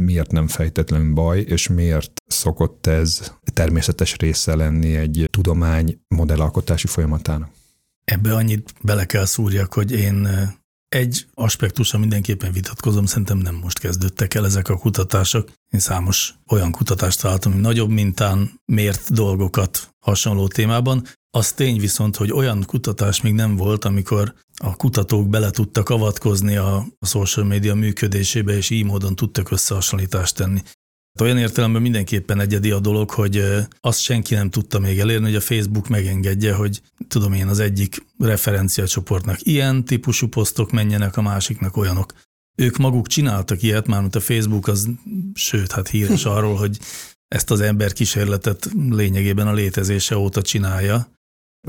miért 0.00 0.30
nem 0.30 0.48
fejtetlen 0.48 1.14
baj, 1.14 1.40
és 1.40 1.68
miért 1.68 2.12
szokott 2.26 2.86
ez 2.86 3.32
természetes 3.52 4.16
része 4.16 4.54
lenni 4.54 4.96
egy 4.96 5.28
tudomány 5.30 5.98
modellalkotási 6.08 6.86
folyamatának. 6.86 7.50
Ebbe 8.04 8.34
annyit 8.34 8.74
bele 8.82 9.04
kell 9.04 9.24
szúrjak, 9.24 9.72
hogy 9.72 9.92
én 9.92 10.28
egy 10.88 11.26
aspektusra 11.34 11.98
mindenképpen 11.98 12.52
vitatkozom, 12.52 13.06
szerintem 13.06 13.38
nem 13.38 13.54
most 13.54 13.78
kezdődtek 13.78 14.34
el 14.34 14.44
ezek 14.44 14.68
a 14.68 14.76
kutatások. 14.76 15.50
Én 15.70 15.80
számos 15.80 16.34
olyan 16.46 16.70
kutatást 16.70 17.20
találtam, 17.20 17.52
hogy 17.52 17.60
nagyobb 17.60 17.90
mintán 17.90 18.60
mért 18.64 19.12
dolgokat 19.12 19.94
hasonló 19.98 20.48
témában. 20.48 21.04
Az 21.30 21.52
tény 21.52 21.80
viszont, 21.80 22.16
hogy 22.16 22.32
olyan 22.32 22.64
kutatás 22.66 23.20
még 23.20 23.32
nem 23.32 23.56
volt, 23.56 23.84
amikor 23.84 24.34
a 24.56 24.76
kutatók 24.76 25.28
bele 25.28 25.50
tudtak 25.50 25.88
avatkozni 25.88 26.56
a 26.56 26.86
social 27.00 27.46
media 27.46 27.74
működésébe, 27.74 28.56
és 28.56 28.70
így 28.70 28.84
módon 28.84 29.14
tudtak 29.14 29.50
összehasonlítást 29.50 30.34
tenni. 30.34 30.62
Olyan 31.20 31.38
értelemben 31.38 31.82
mindenképpen 31.82 32.40
egyedi 32.40 32.70
a 32.70 32.80
dolog, 32.80 33.10
hogy 33.10 33.44
azt 33.80 34.00
senki 34.00 34.34
nem 34.34 34.50
tudta 34.50 34.78
még 34.78 34.98
elérni, 34.98 35.24
hogy 35.24 35.34
a 35.34 35.40
Facebook 35.40 35.88
megengedje, 35.88 36.54
hogy 36.54 36.80
tudom 37.08 37.32
én 37.32 37.46
az 37.46 37.58
egyik 37.58 38.06
referenciacsoportnak 38.18 39.38
ilyen 39.42 39.84
típusú 39.84 40.28
posztok 40.28 40.70
menjenek, 40.70 41.16
a 41.16 41.22
másiknak 41.22 41.76
olyanok. 41.76 42.12
Ők 42.54 42.76
maguk 42.76 43.06
csináltak 43.06 43.62
ilyet, 43.62 43.86
mármint 43.86 44.14
a 44.14 44.20
Facebook 44.20 44.68
az, 44.68 44.88
sőt, 45.34 45.72
hát 45.72 45.88
híres 45.88 46.24
arról, 46.36 46.54
hogy 46.54 46.78
ezt 47.28 47.50
az 47.50 47.60
ember 47.60 47.92
kísérletet 47.92 48.68
lényegében 48.90 49.46
a 49.46 49.52
létezése 49.52 50.16
óta 50.16 50.42
csinálja, 50.42 51.15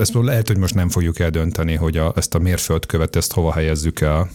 ezt 0.00 0.14
lehet, 0.14 0.46
hogy 0.46 0.56
most 0.58 0.74
nem 0.74 0.88
fogjuk 0.88 1.18
eldönteni, 1.18 1.74
hogy 1.74 1.96
a, 1.96 2.12
ezt 2.16 2.34
a 2.34 2.38
mérföldkövet 2.38 3.16
ezt 3.16 3.32
hova 3.32 3.52
helyezzük 3.52 4.00
el, 4.00 4.30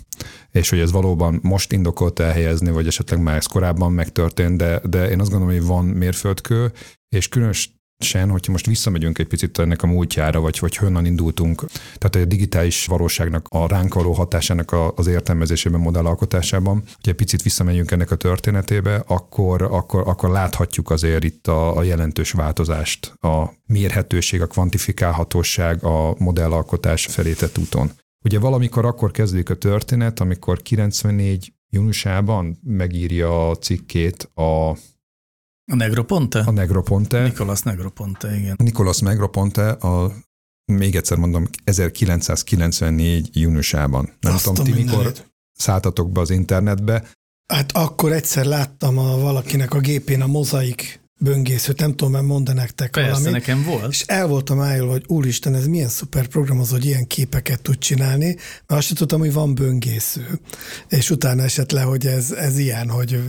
és 0.51 0.69
hogy 0.69 0.79
ez 0.79 0.91
valóban 0.91 1.39
most 1.41 1.71
indokolt 1.71 2.19
elhelyezni, 2.19 2.71
vagy 2.71 2.87
esetleg 2.87 3.21
már 3.21 3.35
ez 3.35 3.45
korábban 3.45 3.91
megtörtént, 3.91 4.57
de, 4.57 4.81
de 4.83 5.09
én 5.09 5.19
azt 5.19 5.29
gondolom, 5.29 5.55
hogy 5.55 5.65
van 5.65 5.85
mérföldkő, 5.85 6.71
és 7.09 7.27
különös 7.27 7.82
sen, 8.03 8.29
hogyha 8.29 8.51
most 8.51 8.65
visszamegyünk 8.65 9.19
egy 9.19 9.27
picit 9.27 9.59
ennek 9.59 9.83
a 9.83 9.87
múltjára, 9.87 10.39
vagy 10.39 10.57
hogy 10.57 10.75
honnan 10.75 11.05
indultunk, 11.05 11.63
tehát 11.97 12.15
a 12.15 12.25
digitális 12.25 12.85
valóságnak 12.85 13.45
a 13.49 13.67
ránk 13.67 13.93
való 13.93 14.11
hatásának 14.11 14.75
az 14.95 15.07
értelmezésében, 15.07 15.79
modellalkotásában, 15.79 16.75
hogy 16.75 17.09
egy 17.09 17.15
picit 17.15 17.41
visszamegyünk 17.41 17.91
ennek 17.91 18.11
a 18.11 18.15
történetébe, 18.15 19.03
akkor, 19.07 19.61
akkor, 19.61 20.03
akkor 20.07 20.29
láthatjuk 20.29 20.89
azért 20.89 21.23
itt 21.23 21.47
a, 21.47 21.77
a 21.77 21.83
jelentős 21.83 22.31
változást, 22.31 23.13
a 23.19 23.53
mérhetőség, 23.65 24.41
a 24.41 24.47
kvantifikálhatóság 24.47 25.83
a 25.83 26.15
modellalkotás 26.17 27.05
felé 27.05 27.33
tett 27.33 27.57
úton. 27.57 27.91
Ugye 28.25 28.39
valamikor 28.39 28.85
akkor 28.85 29.11
kezdődik 29.11 29.49
a 29.49 29.55
történet, 29.55 30.19
amikor 30.19 30.61
94 30.61 31.53
júniusában 31.69 32.59
megírja 32.63 33.49
a 33.49 33.55
cikkét 33.55 34.23
a 34.23 34.77
a 35.71 35.75
Negroponte? 35.75 36.39
A 36.39 36.51
Negroponte. 36.51 37.23
Nikolas 37.23 37.61
Negroponte, 37.61 38.35
igen. 38.35 38.55
Nikolas 38.57 38.99
Negroponte 38.99 39.69
a 39.69 40.13
még 40.65 40.95
egyszer 40.95 41.17
mondom, 41.17 41.47
1994 41.63 43.29
júniusában. 43.33 44.13
Nem 44.19 44.33
Azt 44.33 44.43
tudom, 44.43 44.63
ti 44.63 44.71
mikor 44.71 45.13
szálltatok 45.53 46.11
be 46.11 46.19
az 46.19 46.29
internetbe. 46.29 47.03
Hát 47.47 47.71
akkor 47.71 48.11
egyszer 48.11 48.45
láttam 48.45 48.97
a 48.97 49.17
valakinek 49.17 49.73
a 49.73 49.79
gépén 49.79 50.21
a 50.21 50.27
mozaik 50.27 51.02
böngészőt, 51.23 51.79
nem 51.79 51.89
tudom, 51.95 52.11
mert 52.11 52.25
mondani 52.25 52.59
nektek 52.59 52.91
Persze, 52.91 53.09
valamit. 53.09 53.31
nekem 53.31 53.63
volt. 53.63 53.91
És 53.91 54.03
el 54.07 54.27
voltam 54.27 54.59
ájul, 54.59 54.89
hogy 54.89 55.03
úristen, 55.07 55.55
ez 55.55 55.67
milyen 55.67 55.87
szuper 55.87 56.27
program 56.27 56.59
az, 56.59 56.69
hogy 56.69 56.85
ilyen 56.85 57.07
képeket 57.07 57.61
tud 57.61 57.77
csinálni, 57.77 58.25
mert 58.25 58.41
azt 58.67 58.87
sem 58.87 58.95
tudtam, 58.95 59.19
hogy 59.19 59.33
van 59.33 59.55
böngésző. 59.55 60.39
És 60.87 61.09
utána 61.09 61.43
esett 61.43 61.71
le, 61.71 61.81
hogy 61.81 62.07
ez, 62.07 62.31
ez 62.31 62.57
ilyen, 62.57 62.89
hogy 62.89 63.23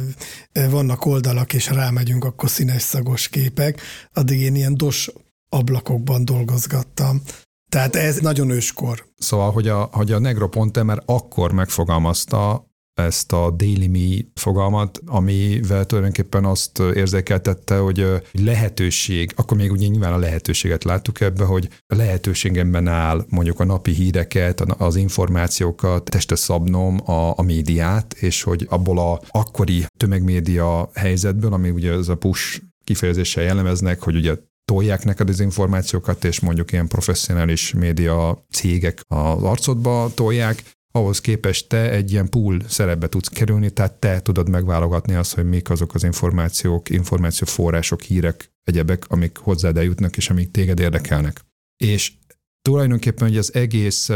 vannak 0.71 1.05
oldalak, 1.05 1.53
és 1.53 1.69
rámegyünk, 1.71 2.25
akkor 2.25 2.51
színes 2.51 2.83
szagos 2.83 3.29
képek. 3.29 3.81
Addig 4.13 4.41
én 4.41 4.55
ilyen 4.55 4.77
dos 4.77 5.11
ablakokban 5.49 6.25
dolgozgattam. 6.25 7.23
Tehát 7.69 7.97
ez 7.97 8.19
nagyon 8.19 8.51
őskor. 8.51 9.07
Szóval, 9.19 9.53
hogy 9.53 9.69
a, 9.69 9.89
hogy 9.93 10.13
a 10.13 10.19
Negroponte 10.19 10.83
már 10.83 11.03
akkor 11.07 11.53
megfogalmazta 11.53 12.67
ezt 12.95 13.33
a 13.33 13.51
daily 13.51 13.87
me 13.87 14.25
fogalmat, 14.35 15.01
amivel 15.07 15.87
tulajdonképpen 15.87 16.45
azt 16.45 16.79
érzékeltette, 16.79 17.79
hogy 17.79 18.07
lehetőség, 18.33 19.33
akkor 19.37 19.57
még 19.57 19.73
ugye 19.73 19.87
nyilván 19.87 20.13
a 20.13 20.19
lehetőséget 20.19 20.85
láttuk 20.85 21.21
ebbe, 21.21 21.45
hogy 21.45 21.69
a 21.87 21.95
lehetőségemben 21.95 22.89
áll 22.89 23.25
mondjuk 23.29 23.61
a 23.61 23.65
napi 23.65 23.93
híreket, 23.93 24.61
az 24.61 24.97
információkat, 24.97 26.05
teste 26.05 26.35
szabnom 26.35 27.11
a, 27.11 27.39
a 27.39 27.43
médiát, 27.43 28.13
és 28.13 28.43
hogy 28.43 28.67
abból 28.69 28.99
a 28.99 29.21
akkori 29.29 29.85
tömegmédia 29.97 30.91
helyzetből, 30.95 31.53
ami 31.53 31.71
ugye 31.71 31.93
ez 31.93 32.09
a 32.09 32.17
push 32.17 32.63
kifejezéssel 32.85 33.45
jellemeznek, 33.45 34.01
hogy 34.03 34.17
ugye 34.17 34.35
tolják 34.65 35.05
neked 35.05 35.29
az 35.29 35.41
információkat, 35.41 36.25
és 36.25 36.41
mondjuk 36.41 36.73
ilyen 36.73 36.89
professzionális 36.89 37.73
média 37.73 38.47
cégek 38.51 39.01
az 39.09 39.43
arcodba 39.43 40.11
tolják, 40.15 40.63
ahhoz 40.99 41.21
képest 41.21 41.69
te 41.69 41.91
egy 41.91 42.13
ilyen 42.13 42.29
pool 42.29 42.61
szerepbe 42.69 43.09
tudsz 43.09 43.29
kerülni, 43.29 43.71
tehát 43.71 43.93
te 43.93 44.21
tudod 44.21 44.49
megválogatni 44.49 45.15
azt, 45.15 45.35
hogy 45.35 45.49
mik 45.49 45.71
azok 45.71 45.95
az 45.95 46.05
információk, 46.05 46.91
információforrások, 46.91 48.03
hírek, 48.03 48.53
egyebek, 48.63 49.09
amik 49.09 49.37
hozzád 49.37 49.77
eljutnak, 49.77 50.17
és 50.17 50.31
amik 50.31 50.51
téged 50.51 50.81
érdekelnek. 50.81 51.41
És 51.77 52.13
tulajdonképpen, 52.63 53.29
hogy 53.29 53.37
az 53.37 53.55
egész 53.55 54.09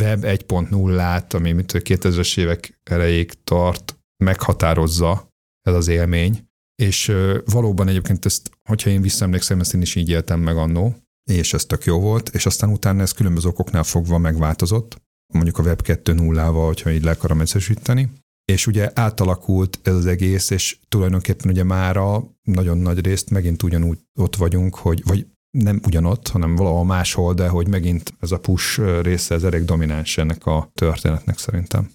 web 0.00 0.24
1.0-át, 0.24 1.34
ami 1.34 1.52
mint 1.52 1.72
2000-es 1.74 2.38
évek 2.38 2.80
elejéig 2.90 3.32
tart, 3.44 3.98
meghatározza 4.24 5.28
ez 5.68 5.74
az 5.74 5.88
élmény, 5.88 6.48
és 6.82 7.12
valóban 7.44 7.88
egyébként 7.88 8.24
ezt, 8.24 8.50
hogyha 8.68 8.90
én 8.90 9.00
visszaemlékszem, 9.00 9.60
ezt 9.60 9.74
én 9.74 9.80
is 9.80 9.94
így 9.94 10.08
éltem 10.08 10.40
meg 10.40 10.56
annó, 10.56 10.96
és 11.30 11.54
ez 11.54 11.64
tök 11.64 11.84
jó 11.84 12.00
volt, 12.00 12.28
és 12.28 12.46
aztán 12.46 12.70
utána 12.70 13.02
ez 13.02 13.12
különböző 13.12 13.48
okoknál 13.48 13.84
fogva 13.84 14.18
megváltozott, 14.18 15.04
mondjuk 15.34 15.58
a 15.58 15.62
Web 15.62 15.82
2.0-val, 15.84 16.64
hogyha 16.66 16.90
így 16.90 17.02
le 17.02 17.10
akarom 17.10 17.40
egyszerűsíteni. 17.40 18.10
És 18.44 18.66
ugye 18.66 18.90
átalakult 18.94 19.80
ez 19.82 19.94
az 19.94 20.06
egész, 20.06 20.50
és 20.50 20.78
tulajdonképpen 20.88 21.50
ugye 21.50 21.64
mára 21.64 22.24
nagyon 22.42 22.78
nagy 22.78 23.04
részt 23.04 23.30
megint 23.30 23.62
ugyanúgy 23.62 23.98
ott 24.18 24.36
vagyunk, 24.36 24.74
hogy, 24.74 25.02
vagy 25.04 25.26
nem 25.50 25.80
ugyanott, 25.86 26.28
hanem 26.28 26.56
valahol 26.56 26.84
máshol, 26.84 27.34
de 27.34 27.48
hogy 27.48 27.68
megint 27.68 28.14
ez 28.20 28.30
a 28.30 28.38
push 28.38 29.00
része, 29.02 29.34
ez 29.34 29.44
elég 29.44 29.64
domináns 29.64 30.18
ennek 30.18 30.46
a 30.46 30.70
történetnek 30.74 31.38
szerintem. 31.38 31.90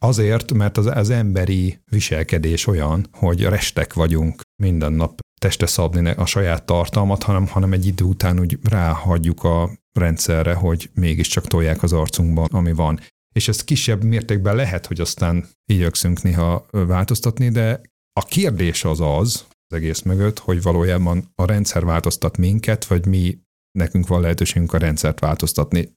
Azért, 0.00 0.52
mert 0.52 0.76
az, 0.76 0.86
az 0.86 1.10
emberi 1.10 1.78
viselkedés 1.90 2.66
olyan, 2.66 3.06
hogy 3.12 3.42
restek 3.42 3.94
vagyunk 3.94 4.40
minden 4.62 4.92
nap 4.92 5.20
teste 5.40 5.66
szabni 5.66 6.10
a 6.10 6.26
saját 6.26 6.64
tartalmat, 6.64 7.22
hanem, 7.22 7.46
hanem 7.46 7.72
egy 7.72 7.86
idő 7.86 8.04
után 8.04 8.40
úgy 8.40 8.58
ráhagyjuk 8.62 9.44
a 9.44 9.70
rendszerre, 9.98 10.54
hogy 10.54 10.90
mégiscsak 10.94 11.46
tolják 11.46 11.82
az 11.82 11.92
arcunkban, 11.92 12.48
ami 12.50 12.72
van. 12.72 13.00
És 13.34 13.48
ez 13.48 13.64
kisebb 13.64 14.04
mértékben 14.04 14.56
lehet, 14.56 14.86
hogy 14.86 15.00
aztán 15.00 15.48
igyekszünk 15.64 16.22
néha 16.22 16.66
változtatni, 16.70 17.48
de 17.48 17.80
a 18.20 18.24
kérdés 18.24 18.84
az 18.84 19.00
az, 19.00 19.46
az 19.68 19.76
egész 19.76 20.02
mögött, 20.02 20.38
hogy 20.38 20.62
valójában 20.62 21.32
a 21.34 21.44
rendszer 21.44 21.84
változtat 21.84 22.36
minket, 22.36 22.84
vagy 22.84 23.06
mi 23.06 23.38
nekünk 23.78 24.06
van 24.06 24.20
lehetőségünk 24.20 24.72
a 24.72 24.78
rendszert 24.78 25.20
változtatni. 25.20 25.92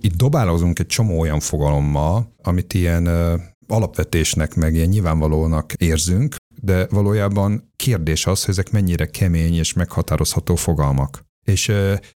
Itt 0.00 0.14
dobálozunk 0.14 0.78
egy 0.78 0.86
csomó 0.86 1.20
olyan 1.20 1.40
fogalommal, 1.40 2.34
amit 2.42 2.74
ilyen 2.74 3.06
alapvetésnek, 3.66 4.54
meg 4.54 4.74
ilyen 4.74 4.88
nyilvánvalónak 4.88 5.72
érzünk, 5.72 6.36
de 6.62 6.86
valójában 6.86 7.72
kérdés 7.76 8.26
az, 8.26 8.44
hogy 8.44 8.50
ezek 8.50 8.70
mennyire 8.70 9.06
kemény 9.06 9.54
és 9.54 9.72
meghatározható 9.72 10.54
fogalmak. 10.54 11.26
És 11.48 11.72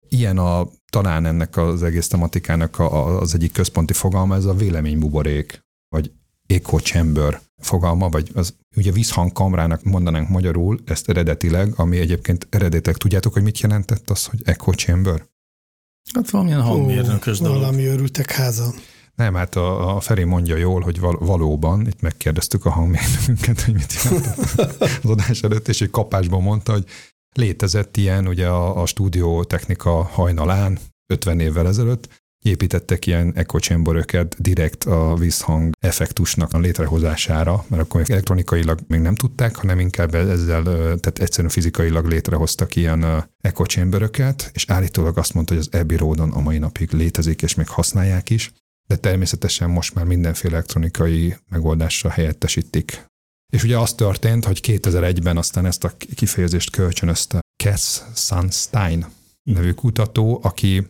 ilyen 0.09 0.39
a 0.39 0.69
talán 0.93 1.27
ennek 1.27 1.57
az 1.57 1.83
egész 1.83 2.09
tematikának 2.09 2.79
a, 2.79 3.21
az 3.21 3.35
egyik 3.35 3.53
központi 3.53 3.93
fogalma, 3.93 4.35
ez 4.35 4.45
a 4.45 4.55
véleménybuborék, 4.55 5.61
vagy 5.89 6.13
echo 6.47 6.79
chamber 6.79 7.41
fogalma, 7.63 8.09
vagy 8.09 8.31
az 8.35 8.55
ugye 8.77 8.93
vízhangkamrának 8.93 9.83
mondanánk 9.83 10.29
magyarul 10.29 10.81
ezt 10.85 11.09
eredetileg, 11.09 11.73
ami 11.77 11.99
egyébként 11.99 12.47
eredetileg 12.51 12.97
tudjátok, 12.97 13.33
hogy 13.33 13.43
mit 13.43 13.61
jelentett 13.61 14.11
az, 14.11 14.27
hogy 14.27 14.41
echo 14.45 14.73
chamber? 14.73 15.27
Hát 16.15 16.31
valamilyen 16.31 16.63
hangmérnökös 16.63 17.39
dolog. 17.39 17.59
Valami 17.59 17.85
örültek 17.85 18.31
háza. 18.31 18.75
Nem, 19.15 19.35
hát 19.35 19.57
a, 19.57 19.97
a 19.97 20.01
Feri 20.01 20.25
mondja 20.25 20.57
jól, 20.57 20.81
hogy 20.81 21.01
val, 21.01 21.19
valóban, 21.19 21.87
itt 21.87 22.01
megkérdeztük 22.01 22.65
a 22.65 22.71
hangmérnökünket, 22.71 23.61
hogy 23.61 23.75
mit 23.75 23.93
jelent 24.03 24.27
az 25.03 25.11
adás 25.11 25.43
előtt, 25.43 25.69
és 25.69 25.81
egy 25.81 25.91
kapásban 25.91 26.43
mondta, 26.43 26.73
hogy 26.73 26.85
létezett 27.37 27.97
ilyen 27.97 28.29
ugye 28.29 28.47
a, 28.47 28.83
a 28.83 28.87
stúdió 28.87 29.45
technika 29.45 30.03
hajnalán 30.03 30.79
50 31.07 31.41
évvel 31.41 31.67
ezelőtt, 31.67 32.09
építettek 32.43 33.07
ilyen 33.07 33.33
echo 33.35 33.59
chamberöket 33.59 34.37
direkt 34.39 34.85
a 34.85 35.15
vízhang 35.15 35.73
effektusnak 35.81 36.53
a 36.53 36.59
létrehozására, 36.59 37.65
mert 37.69 37.83
akkor 37.83 38.03
elektronikailag 38.07 38.81
még 38.87 39.01
nem 39.01 39.15
tudták, 39.15 39.57
hanem 39.57 39.79
inkább 39.79 40.15
ezzel, 40.15 40.63
tehát 40.63 41.19
egyszerűen 41.19 41.53
fizikailag 41.53 42.07
létrehoztak 42.07 42.77
ilyen 42.77 43.29
echo 43.41 43.65
chamberöket, 43.65 44.51
és 44.53 44.65
állítólag 44.69 45.19
azt 45.19 45.35
mondta, 45.35 45.55
hogy 45.55 45.63
az 45.63 45.81
Abbey 45.81 45.97
Roadon 45.97 46.31
a 46.31 46.41
mai 46.41 46.59
napig 46.59 46.93
létezik, 46.93 47.43
és 47.43 47.55
még 47.55 47.69
használják 47.69 48.31
is, 48.31 48.53
de 48.87 48.97
természetesen 48.97 49.71
most 49.71 49.95
már 49.95 50.05
mindenféle 50.05 50.55
elektronikai 50.55 51.37
megoldásra 51.49 52.11
helyettesítik. 52.11 53.05
És 53.50 53.62
ugye 53.62 53.78
az 53.78 53.95
történt, 53.95 54.45
hogy 54.45 54.61
2001-ben 54.62 55.37
aztán 55.37 55.66
ezt 55.66 55.85
a 55.85 55.92
kifejezést 56.14 56.71
kölcsönözte 56.71 57.40
Cass 57.64 58.00
Sunstein 58.14 59.07
nevű 59.42 59.73
kutató, 59.73 60.40
aki 60.42 60.87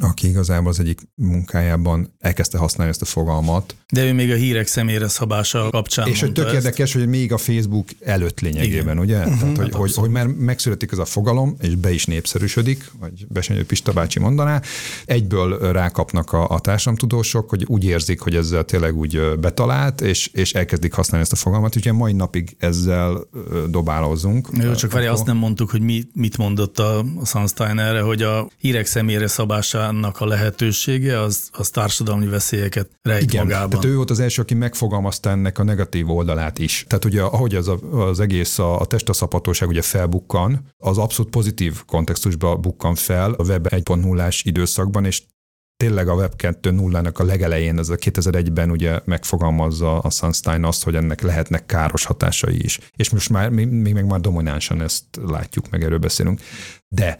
aki 0.00 0.28
igazából 0.28 0.68
az 0.68 0.80
egyik 0.80 1.00
munkájában 1.14 2.14
elkezdte 2.18 2.58
használni 2.58 2.92
ezt 2.92 3.02
a 3.02 3.04
fogalmat. 3.04 3.74
De 3.92 4.04
ő 4.04 4.12
még 4.12 4.30
a 4.30 4.34
hírek 4.34 4.66
személyre 4.66 5.08
szabása 5.08 5.70
kapcsán 5.70 6.08
És 6.08 6.20
hogy 6.20 6.32
tök 6.32 6.46
ezt. 6.46 6.54
érdekes, 6.54 6.92
hogy 6.92 7.06
még 7.06 7.32
a 7.32 7.38
Facebook 7.38 7.88
előtt 8.00 8.40
lényegében, 8.40 8.80
Igen. 8.80 8.98
ugye? 8.98 9.18
Uh-huh, 9.18 9.38
Tehát, 9.38 9.56
hogy, 9.56 9.64
hát 9.64 9.74
hogy, 9.74 9.94
hogy 9.94 10.10
már 10.10 10.26
megszületik 10.26 10.92
ez 10.92 10.98
a 10.98 11.04
fogalom, 11.04 11.56
és 11.60 11.74
be 11.74 11.92
is 11.92 12.06
népszerűsödik, 12.06 12.90
vagy 13.00 13.26
Besenyő 13.28 13.64
Pista 13.64 13.92
bácsi 13.92 14.18
mondaná, 14.18 14.62
egyből 15.04 15.72
rákapnak 15.72 16.32
a, 16.32 16.48
a 16.48 16.60
társadalomtudósok, 16.60 17.48
hogy 17.50 17.64
úgy 17.66 17.84
érzik, 17.84 18.20
hogy 18.20 18.34
ezzel 18.34 18.64
tényleg 18.64 18.96
úgy 18.96 19.20
betalált, 19.40 20.00
és, 20.00 20.26
és 20.32 20.52
elkezdik 20.52 20.92
használni 20.92 21.22
ezt 21.22 21.32
a 21.32 21.36
fogalmat, 21.36 21.76
úgyhogy 21.76 21.92
mai 21.92 22.12
napig 22.12 22.56
ezzel 22.58 23.26
dobálózunk. 23.68 24.48
Jó, 24.62 24.74
csak 24.74 24.92
várj, 24.92 25.06
azt 25.06 25.26
nem 25.26 25.36
mondtuk, 25.36 25.70
hogy 25.70 25.80
mi, 25.80 26.04
mit 26.12 26.36
mondott 26.36 26.78
a 26.78 27.04
Sunstein 27.24 27.78
erre, 27.78 28.00
hogy 28.00 28.22
a 28.22 28.48
hírek 28.58 28.86
személyre 28.86 29.26
szabása 29.26 29.77
hatásának 29.78 30.20
a 30.20 30.26
lehetősége 30.26 31.20
az, 31.20 31.48
az 31.52 31.70
társadalmi 31.70 32.26
veszélyeket 32.26 32.90
rejt 33.02 33.22
Igen, 33.22 33.46
magában. 33.46 33.70
tehát 33.70 33.84
ő 33.84 33.94
volt 33.94 34.10
az 34.10 34.20
első, 34.20 34.42
aki 34.42 34.54
megfogalmazta 34.54 35.30
ennek 35.30 35.58
a 35.58 35.62
negatív 35.62 36.10
oldalát 36.10 36.58
is. 36.58 36.84
Tehát 36.88 37.04
ugye 37.04 37.22
ahogy 37.22 37.54
az, 37.54 37.68
a, 37.68 37.78
az 37.92 38.20
egész 38.20 38.58
a, 38.58 38.80
a 38.80 38.84
testaszaphatóság 38.84 39.68
ugye 39.68 39.82
felbukkan, 39.82 40.72
az 40.76 40.98
abszolút 40.98 41.30
pozitív 41.30 41.84
kontextusban 41.84 42.60
bukkan 42.60 42.94
fel 42.94 43.32
a 43.32 43.44
Web 43.44 43.66
1.0-ás 43.70 44.42
időszakban, 44.44 45.04
és 45.04 45.22
tényleg 45.76 46.08
a 46.08 46.14
Web 46.14 46.32
2.0-nak 46.38 47.14
a 47.14 47.22
legelején, 47.24 47.78
ez 47.78 47.88
a 47.88 47.96
2001-ben 47.96 48.70
ugye 48.70 49.00
megfogalmazza 49.04 49.98
a 49.98 50.10
Sunstein 50.10 50.64
azt, 50.64 50.84
hogy 50.84 50.94
ennek 50.94 51.20
lehetnek 51.20 51.66
káros 51.66 52.04
hatásai 52.04 52.64
is. 52.64 52.78
És 52.96 53.10
most 53.10 53.28
már 53.28 53.50
még, 53.50 53.68
még 53.68 53.94
meg 53.94 54.06
már 54.06 54.20
dominánsan 54.20 54.82
ezt 54.82 55.04
látjuk, 55.22 55.70
meg 55.70 55.82
erről 55.82 55.98
beszélünk. 55.98 56.40
De 56.88 57.18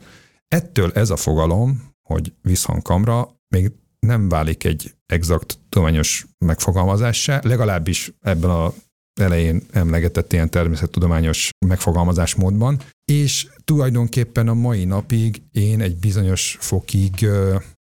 ettől 0.49 0.91
ez 0.95 1.11
a 1.11 1.17
fogalom, 1.17 1.89
hogy 2.09 2.33
visszhangkamra 2.43 3.29
még 3.49 3.73
nem 3.99 4.29
válik 4.29 4.65
egy 4.65 4.95
exakt 5.07 5.59
tudományos 5.69 6.27
megfogalmazássá, 6.39 7.41
legalábbis 7.43 8.13
ebben 8.21 8.51
a 8.51 8.73
elején 9.21 9.63
emlegetett 9.71 10.33
ilyen 10.33 10.51
természettudományos 10.51 11.51
megfogalmazásmódban, 11.67 12.81
és 13.05 13.47
tulajdonképpen 13.65 14.49
a 14.49 14.55
mai 14.55 14.85
napig 14.85 15.43
én 15.53 15.81
egy 15.81 15.97
bizonyos 15.97 16.57
fokig 16.61 17.29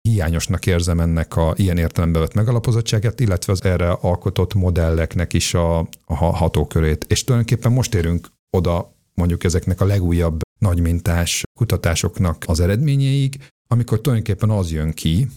hiányosnak 0.01 0.65
érzem 0.65 0.99
ennek 0.99 1.35
a 1.35 1.53
ilyen 1.57 1.77
értelembe 1.77 2.19
vett 2.19 2.33
megalapozottságát, 2.33 3.19
illetve 3.19 3.51
az 3.51 3.63
erre 3.63 3.89
alkotott 3.89 4.53
modelleknek 4.53 5.33
is 5.33 5.53
a, 5.53 5.79
a 6.05 6.15
hatókörét. 6.15 7.05
És 7.07 7.23
tulajdonképpen 7.23 7.71
most 7.71 7.93
érünk 7.93 8.27
oda 8.57 8.93
mondjuk 9.13 9.43
ezeknek 9.43 9.81
a 9.81 9.85
legújabb 9.85 10.41
nagymintás 10.59 11.43
kutatásoknak 11.59 12.43
az 12.47 12.59
eredményeig, 12.59 13.37
amikor 13.73 14.01
tulajdonképpen 14.01 14.49
az 14.49 14.71
jön 14.71 14.91
ki 14.91 15.27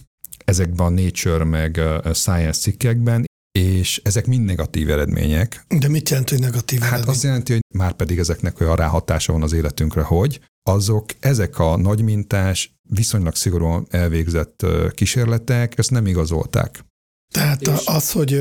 ezekben 0.45 0.85
a 0.85 1.01
Nature 1.01 1.43
meg 1.43 1.81
Science 2.13 2.59
cikkekben, 2.59 3.25
és 3.51 4.01
ezek 4.03 4.25
mind 4.25 4.45
negatív 4.45 4.89
eredmények. 4.89 5.65
De 5.79 5.87
mit 5.87 6.09
jelent, 6.09 6.29
hogy 6.29 6.39
negatív 6.39 6.79
hát 6.79 6.91
eredmény? 6.91 7.13
azt 7.13 7.23
jelenti, 7.23 7.51
hogy 7.51 7.61
már 7.75 7.93
pedig 7.93 8.19
ezeknek 8.19 8.59
olyan 8.59 8.75
ráhatása 8.75 9.33
van 9.33 9.41
az 9.43 9.53
életünkre, 9.53 10.01
hogy 10.01 10.39
azok, 10.69 11.05
ezek 11.19 11.59
a 11.59 11.77
nagymintás, 11.77 12.75
viszonylag 12.89 13.35
szigorúan 13.35 13.87
elvégzett 13.89 14.65
kísérletek 14.93 15.77
ezt 15.77 15.91
nem 15.91 16.07
igazolták. 16.07 16.85
Tehát 17.33 17.61
és... 17.61 17.85
az, 17.85 18.11
hogy 18.11 18.33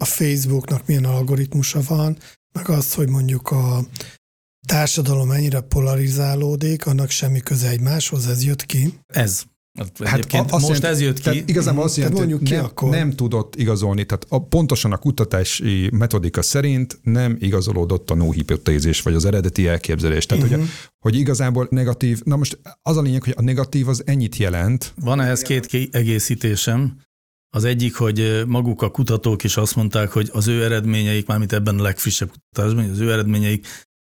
a 0.00 0.04
Facebooknak 0.04 0.86
milyen 0.86 1.04
algoritmusa 1.04 1.80
van, 1.88 2.18
meg 2.52 2.68
az, 2.68 2.94
hogy 2.94 3.08
mondjuk 3.08 3.50
a 3.50 3.84
társadalom 4.66 5.28
mennyire 5.28 5.60
polarizálódik, 5.60 6.86
annak 6.86 7.10
semmi 7.10 7.40
köze 7.40 7.68
egymáshoz, 7.68 8.26
ez 8.26 8.44
jött 8.44 8.66
ki. 8.66 8.94
Ez. 9.06 9.42
Hát 10.04 10.32
a, 10.32 10.58
most 10.58 10.66
jelenti, 10.66 10.86
ez 10.86 11.00
jött 11.00 11.16
ki. 11.16 11.22
Tehát 11.22 11.48
igazából 11.48 11.82
azt 11.82 11.96
jelenti, 11.96 12.32
hogy 12.32 12.42
ki 12.42 12.54
nem, 12.54 12.64
akkor. 12.64 12.90
nem 12.90 13.10
tudott 13.10 13.56
igazolni, 13.56 14.04
tehát 14.04 14.26
a, 14.28 14.42
pontosan 14.44 14.92
a 14.92 14.96
kutatási 14.96 15.90
metodika 15.92 16.42
szerint 16.42 16.98
nem 17.02 17.36
igazolódott 17.40 18.10
a 18.10 18.14
no 18.14 18.30
hipotézis, 18.30 19.02
vagy 19.02 19.14
az 19.14 19.24
eredeti 19.24 19.66
elképzelés. 19.66 20.26
Tehát, 20.26 20.44
uh-huh. 20.44 20.58
hogy, 20.58 20.68
mhm. 20.68 20.76
hogy 20.98 21.16
igazából 21.16 21.66
negatív, 21.70 22.20
na 22.24 22.36
most 22.36 22.58
az 22.82 22.96
a 22.96 23.02
lényeg, 23.02 23.22
hogy 23.22 23.34
a 23.36 23.42
negatív 23.42 23.88
az 23.88 24.02
ennyit 24.06 24.36
jelent. 24.36 24.92
Van 24.96 25.20
ehhez 25.20 25.42
két 25.42 25.88
egészítésem. 25.90 26.96
Az 27.52 27.64
egyik, 27.64 27.94
hogy 27.94 28.42
maguk 28.46 28.82
a 28.82 28.90
kutatók 28.90 29.44
is 29.44 29.56
azt 29.56 29.76
mondták, 29.76 30.10
hogy 30.10 30.30
az 30.32 30.48
ő 30.48 30.64
eredményeik, 30.64 31.26
mármint 31.26 31.52
ebben 31.52 31.78
a 31.78 31.82
legfrissebb 31.82 32.30
kutatásban, 32.30 32.84
hogy 32.84 32.92
az 32.92 33.00
ő 33.00 33.12
eredményeik 33.12 33.66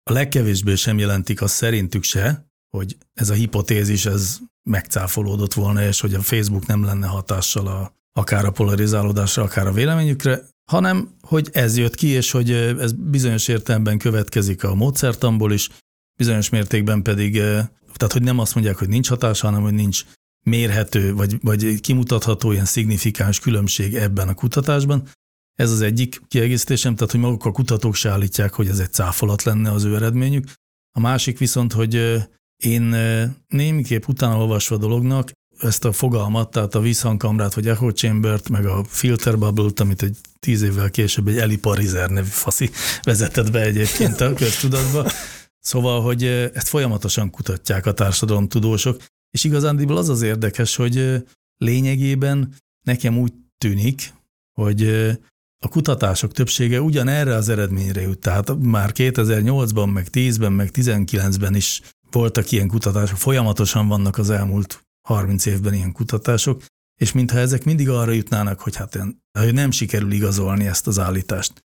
a 0.10 0.13
legkevésbé 0.13 0.76
sem 0.76 0.98
jelentik 0.98 1.41
azt 1.41 1.54
szerintük 1.56 2.04
se, 2.04 2.50
hogy 2.70 2.98
ez 3.13 3.30
a 3.30 3.34
hipotézis 3.34 4.06
ez 4.06 4.38
megcáfolódott 4.70 5.54
volna, 5.54 5.84
és 5.84 6.00
hogy 6.00 6.13
a 6.13 6.22
Facebook 6.22 6.65
nem 6.65 6.84
lenne 6.84 7.08
hatással 7.08 7.67
a, 7.67 7.96
akár 8.13 8.46
a 8.46 8.52
polarizálódásra, 8.52 9.43
akár 9.43 9.67
a 9.67 9.72
véleményükre, 9.72 10.41
hanem 10.72 11.15
hogy 11.22 11.50
ez 11.52 11.78
jött 11.78 11.96
ki, 11.96 12.08
és 12.08 12.32
hogy 12.32 12.52
ez 12.52 12.91
bizonyos 12.91 13.48
értelemben 13.48 13.98
következik 13.98 14.63
a 14.63 14.76
módszertamból 14.76 15.52
is, 15.54 15.70
bizonyos 16.20 16.50
mértékben 16.50 17.02
pedig, 17.02 17.34
tehát 17.93 18.13
hogy 18.13 18.24
nem 18.24 18.39
azt 18.39 18.54
mondják, 18.54 18.78
hogy 18.78 18.89
nincs 18.89 19.10
hatása, 19.10 19.46
hanem 19.46 19.62
hogy 19.62 19.74
nincs 19.74 20.04
mérhető, 20.46 21.13
vagy, 21.13 21.38
vagy 21.41 21.82
kimutatható 21.82 22.52
ilyen 22.52 22.65
szignifikáns 22.65 23.39
különbség 23.39 23.96
ebben 23.96 24.28
a 24.28 24.34
kutatásban, 24.34 25.08
ez 25.58 25.72
az 25.72 25.82
egyik 25.82 26.22
kiegészítésem, 26.28 26.96
tehát 26.96 27.12
hogy 27.12 27.20
maguk 27.22 27.46
a 27.46 27.52
kutatók 27.52 27.96
se 27.96 28.10
állítják, 28.10 28.54
hogy 28.54 28.67
ez 28.67 28.80
egy 28.80 28.91
cáfolat 28.91 29.43
lenne 29.43 29.72
az 29.72 29.84
ő 29.84 29.96
eredményük. 29.96 30.52
A 30.91 31.00
másik 31.00 31.38
viszont, 31.38 31.74
hogy 31.74 32.24
én 32.63 32.96
némiképp 33.48 34.08
utána 34.08 34.38
olvasva 34.38 34.76
a 34.76 34.80
dolognak 34.80 35.32
ezt 35.60 35.86
a 35.86 35.91
fogalmat, 35.91 36.52
tehát 36.52 36.76
a 36.76 36.80
vízhangkamrát, 36.80 37.54
vagy 37.54 37.67
echo 37.67 37.91
chamber-t, 37.91 38.50
meg 38.50 38.65
a 38.65 38.84
filter 38.84 39.38
bubble-t, 39.38 39.80
amit 39.80 40.02
egy 40.02 40.17
tíz 40.39 40.62
évvel 40.62 40.89
később 40.89 41.28
egy 41.28 41.38
Eli 41.38 41.58
Parizer 41.58 42.10
nevű 42.10 42.28
faszi 42.28 42.70
vezetett 43.02 43.52
be 43.52 43.62
egyébként 43.62 44.22
a 44.22 44.34
köztudatba. 44.34 45.12
Szóval, 45.60 46.02
hogy 46.02 46.24
ezt 46.24 46.67
folyamatosan 46.67 47.30
kutatják 47.30 47.86
a 47.86 47.93
társadalomtudósok, 47.93 49.04
és 49.32 49.43
igazándiból 49.43 49.98
az 49.98 50.10
az 50.10 50.22
érdekes, 50.22 50.76
hogy 50.76 51.24
lényegében 51.58 52.56
nekem 52.86 53.17
úgy 53.17 53.34
tűnik, 53.58 54.13
hogy 54.60 54.82
a 55.60 55.67
kutatások 55.67 56.32
többsége 56.32 56.82
ugyanerre 56.82 57.36
az 57.36 57.50
eredményre 57.50 58.02
jut. 58.02 58.20
Tehát 58.20 58.58
már 58.60 58.91
2008-ban, 58.93 59.93
meg 59.93 60.08
10-ben, 60.12 60.52
meg 60.52 60.70
19-ben 60.74 61.56
is 61.56 61.82
voltak 62.12 62.52
ilyen 62.52 62.67
kutatások, 62.67 63.17
folyamatosan 63.17 63.88
vannak 63.88 64.17
az 64.17 64.30
elmúlt 64.30 64.82
30 65.08 65.46
évben 65.46 65.74
ilyen 65.74 65.91
kutatások, 65.91 66.63
és 67.00 67.12
mintha 67.12 67.38
ezek 67.38 67.63
mindig 67.63 67.89
arra 67.89 68.12
jutnának, 68.12 68.60
hogy 68.60 68.76
hát 68.76 69.00
hogy 69.39 69.54
nem 69.54 69.72
sikerül 69.72 70.12
igazolni 70.12 70.67
ezt 70.67 70.88
az 70.88 71.00
állítást. 71.00 71.65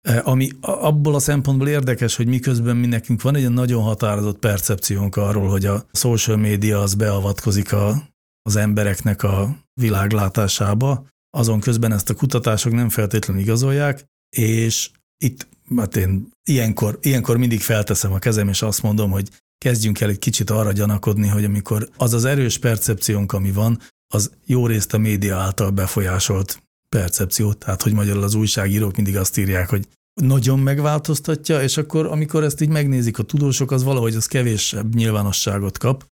E, 0.00 0.20
ami 0.24 0.50
abból 0.60 1.14
a 1.14 1.18
szempontból 1.18 1.68
érdekes, 1.68 2.16
hogy 2.16 2.26
miközben 2.26 2.76
mi 2.76 2.86
nekünk 2.86 3.22
van 3.22 3.34
egy 3.34 3.50
nagyon 3.50 3.82
határozott 3.82 4.38
percepciónk 4.38 5.16
arról, 5.16 5.48
hogy 5.48 5.66
a 5.66 5.86
social 5.92 6.36
media 6.36 6.80
az 6.80 6.94
beavatkozik 6.94 7.72
a, 7.72 8.02
az 8.42 8.56
embereknek 8.56 9.22
a 9.22 9.56
világlátásába, 9.80 11.06
azon 11.38 11.60
közben 11.60 11.92
ezt 11.92 12.10
a 12.10 12.14
kutatások 12.14 12.72
nem 12.72 12.88
feltétlenül 12.88 13.42
igazolják, 13.42 14.04
és 14.36 14.90
itt 15.24 15.48
hát 15.76 15.96
én 15.96 16.30
ilyenkor, 16.48 16.98
ilyenkor 17.02 17.36
mindig 17.36 17.60
felteszem 17.60 18.12
a 18.12 18.18
kezem, 18.18 18.48
és 18.48 18.62
azt 18.62 18.82
mondom, 18.82 19.10
hogy 19.10 19.28
kezdjünk 19.58 20.00
el 20.00 20.08
egy 20.08 20.18
kicsit 20.18 20.50
arra 20.50 20.72
gyanakodni, 20.72 21.28
hogy 21.28 21.44
amikor 21.44 21.88
az 21.96 22.12
az 22.12 22.24
erős 22.24 22.58
percepciónk, 22.58 23.32
ami 23.32 23.52
van, 23.52 23.80
az 24.14 24.30
jó 24.46 24.66
részt 24.66 24.94
a 24.94 24.98
média 24.98 25.36
által 25.36 25.70
befolyásolt 25.70 26.62
percepció, 26.88 27.52
tehát 27.52 27.82
hogy 27.82 27.92
magyarul 27.92 28.22
az 28.22 28.34
újságírók 28.34 28.96
mindig 28.96 29.16
azt 29.16 29.38
írják, 29.38 29.68
hogy 29.68 29.88
nagyon 30.20 30.58
megváltoztatja, 30.58 31.62
és 31.62 31.76
akkor, 31.76 32.06
amikor 32.06 32.44
ezt 32.44 32.60
így 32.60 32.68
megnézik 32.68 33.18
a 33.18 33.22
tudósok, 33.22 33.70
az 33.70 33.82
valahogy 33.82 34.14
az 34.14 34.26
kevésebb 34.26 34.94
nyilvánosságot 34.94 35.78
kap, 35.78 36.06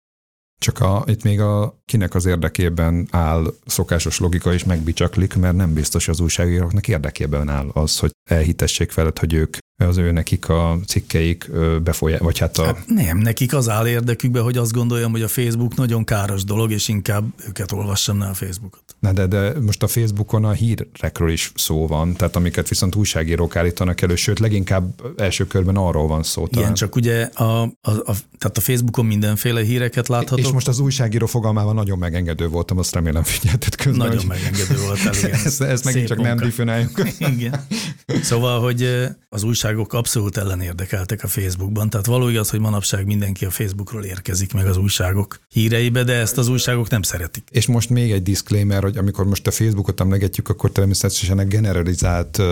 csak 0.58 0.80
a, 0.80 1.04
itt 1.06 1.22
még 1.22 1.40
a 1.40 1.82
kinek 1.84 2.14
az 2.14 2.26
érdekében 2.26 3.08
áll 3.10 3.54
szokásos 3.66 4.18
logika 4.18 4.52
is 4.52 4.64
megbicsaklik, 4.64 5.34
mert 5.34 5.56
nem 5.56 5.72
biztos 5.72 6.08
az 6.08 6.20
újságíróknak 6.20 6.88
érdekében 6.88 7.48
áll 7.48 7.68
az, 7.72 7.98
hogy 7.98 8.10
elhitessék 8.30 8.94
veled, 8.94 9.18
hogy 9.18 9.32
ők 9.32 9.56
az 9.84 9.96
ő 9.96 10.10
nekik 10.10 10.48
a 10.48 10.78
cikkeik 10.86 11.50
befolyá, 11.82 12.18
vagy 12.18 12.38
hát 12.38 12.58
a... 12.58 12.64
Hát 12.64 12.86
nem, 12.86 13.18
nekik 13.18 13.54
az 13.54 13.68
áll 13.68 13.86
érdekükbe, 13.86 14.40
hogy 14.40 14.56
azt 14.56 14.72
gondoljam, 14.72 15.10
hogy 15.10 15.22
a 15.22 15.28
Facebook 15.28 15.74
nagyon 15.74 16.04
káros 16.04 16.44
dolog, 16.44 16.70
és 16.70 16.88
inkább 16.88 17.24
őket 17.48 17.72
olvassam 17.72 18.16
ne 18.16 18.26
a 18.26 18.34
Facebookot. 18.34 18.96
Na 18.98 19.12
de, 19.12 19.26
de 19.26 19.60
most 19.60 19.82
a 19.82 19.86
Facebookon 19.86 20.44
a 20.44 20.50
hírekről 20.50 21.30
is 21.30 21.52
szó 21.54 21.86
van, 21.86 22.14
tehát 22.14 22.36
amiket 22.36 22.68
viszont 22.68 22.94
újságírók 22.94 23.56
állítanak 23.56 24.00
elő, 24.00 24.14
sőt 24.14 24.38
leginkább 24.38 25.02
első 25.16 25.46
körben 25.46 25.76
arról 25.76 26.06
van 26.06 26.22
szó. 26.22 26.46
Talán. 26.46 26.64
Igen, 26.64 26.74
csak 26.74 26.96
ugye 26.96 27.22
a, 27.22 27.62
a, 27.62 27.70
a, 27.82 28.14
tehát 28.38 28.56
a 28.56 28.60
Facebookon 28.60 29.06
mindenféle 29.06 29.62
híreket 29.62 30.08
láthatok. 30.08 30.44
És 30.44 30.52
most 30.52 30.68
az 30.68 30.78
újságíró 30.78 31.26
fogalmával 31.26 31.74
nagyon 31.74 31.98
megengedő 31.98 32.48
voltam, 32.48 32.78
azt 32.78 32.94
remélem 32.94 33.22
figyeltet 33.22 33.74
közben. 33.76 34.06
Nagyon 34.06 34.16
hogy... 34.16 34.26
megengedő 34.26 34.76
voltál, 34.86 35.14
igen. 35.14 35.30
ezt, 35.44 35.60
ezt 35.60 35.84
megint 35.84 36.06
csak 36.06 36.16
munka. 36.16 36.34
nem 36.34 36.44
difonáljuk. 36.44 37.02
igen. 37.32 37.66
Szóval, 38.22 38.60
hogy 38.60 39.06
az 39.28 39.42
újságok 39.42 39.92
abszolút 39.92 40.36
ellenérdekeltek 40.36 41.22
a 41.22 41.26
Facebookban, 41.26 41.90
tehát 41.90 42.06
való 42.06 42.28
igaz, 42.28 42.50
hogy 42.50 42.60
manapság 42.60 43.06
mindenki 43.06 43.44
a 43.44 43.50
Facebookról 43.50 44.04
érkezik 44.04 44.52
meg 44.52 44.66
az 44.66 44.76
újságok 44.76 45.40
híreibe, 45.48 46.04
de 46.04 46.12
ezt 46.12 46.38
az 46.38 46.48
újságok 46.48 46.88
nem 46.88 47.02
szeretik. 47.02 47.48
És 47.50 47.66
most 47.66 47.90
még 47.90 48.12
egy 48.12 48.22
disclaimer, 48.22 48.82
hogy 48.82 48.96
amikor 48.96 49.26
most 49.26 49.46
a 49.46 49.50
Facebookot 49.50 50.00
emlegetjük, 50.00 50.48
akkor 50.48 50.70
természetesen 50.70 51.38
a 51.38 51.44
generalizált 51.44 52.42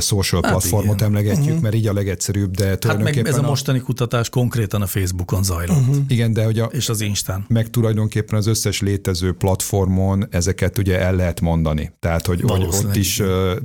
social 0.00 0.42
hát 0.42 0.50
platformot 0.50 0.94
igen. 0.94 1.06
emlegetjük, 1.06 1.46
uh-huh. 1.46 1.60
mert 1.60 1.74
így 1.74 1.86
a 1.86 1.92
legegyszerűbb, 1.92 2.50
de 2.50 2.78
tulajdonképpen... 2.78 3.24
Hát 3.24 3.32
meg 3.32 3.32
ez 3.32 3.38
a 3.38 3.48
mostani 3.48 3.80
kutatás 3.80 4.28
konkrétan 4.28 4.82
a 4.82 4.86
Facebookon 4.86 5.42
zajlott. 5.42 5.78
Uh-huh. 5.78 5.96
Igen, 6.08 6.32
de 6.32 6.44
hogy 6.44 6.58
a, 6.58 6.64
és 6.64 6.88
az 6.88 7.00
Instán. 7.00 7.44
Meg 7.48 7.70
tulajdonképpen 7.70 8.38
az 8.38 8.46
összes 8.46 8.80
létező 8.80 9.32
platformon 9.32 10.26
ezeket 10.30 10.78
ugye 10.78 11.00
el 11.00 11.14
lehet 11.14 11.40
mondani. 11.40 11.92
Tehát, 11.98 12.26
hogy, 12.26 12.40
hogy 12.40 12.62
ott 12.62 12.96
is, 12.96 13.16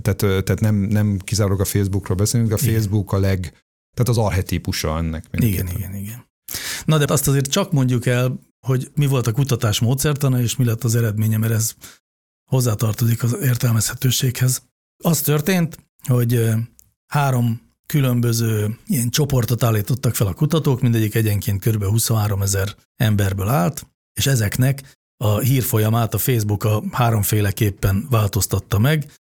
tehát, 0.02 0.18
tehát 0.18 0.60
nem, 0.60 0.76
nem 0.76 1.18
kizárólag 1.24 1.62
a 1.62 1.66
Facebookról 1.66 2.18
beszélünk, 2.18 2.52
a 2.52 2.58
Facebook 2.58 3.08
igen. 3.12 3.24
a 3.24 3.28
leg, 3.28 3.40
tehát 3.94 4.10
az 4.10 4.18
arhetípusa 4.18 4.98
ennek. 4.98 5.26
Igen, 5.32 5.68
igen, 5.68 5.96
igen. 5.96 6.26
Na 6.86 6.98
de 6.98 7.14
azt 7.14 7.28
azért 7.28 7.48
csak 7.50 7.72
mondjuk 7.72 8.06
el, 8.06 8.40
hogy 8.68 8.92
mi 8.96 9.06
volt 9.06 9.28
a 9.28 9.32
kutatás 9.32 9.80
módszertana, 9.80 10.42
és 10.42 10.56
mi 10.56 10.66
lett 10.66 10.84
az 10.84 10.96
eredménye, 10.96 11.38
mert 11.38 11.54
ez 11.54 11.76
hozzátartozik 12.50 13.24
az 13.24 13.38
értelmezhetőséghez. 13.42 14.62
Az 15.04 15.22
történt, 15.22 15.78
hogy 16.08 16.50
három 17.08 17.62
különböző 17.86 18.78
ilyen 18.86 19.10
csoportot 19.10 19.64
állítottak 19.64 20.16
fel 20.16 20.28
a 20.28 20.34
kutatók, 20.34 20.82
mindegyik 20.82 21.16
egyenként 21.16 21.66
kb. 21.66 21.84
23 21.84 22.42
ezer 22.42 22.76
emberből 22.96 23.48
állt, 23.48 23.88
és 24.14 24.28
ezeknek 24.28 24.96
a 25.24 25.40
hírfolyamát 25.40 26.14
a 26.14 26.18
Facebook 26.18 26.64
a 26.64 26.84
háromféleképpen 26.92 28.08
változtatta 28.10 28.80
meg. 28.80 29.12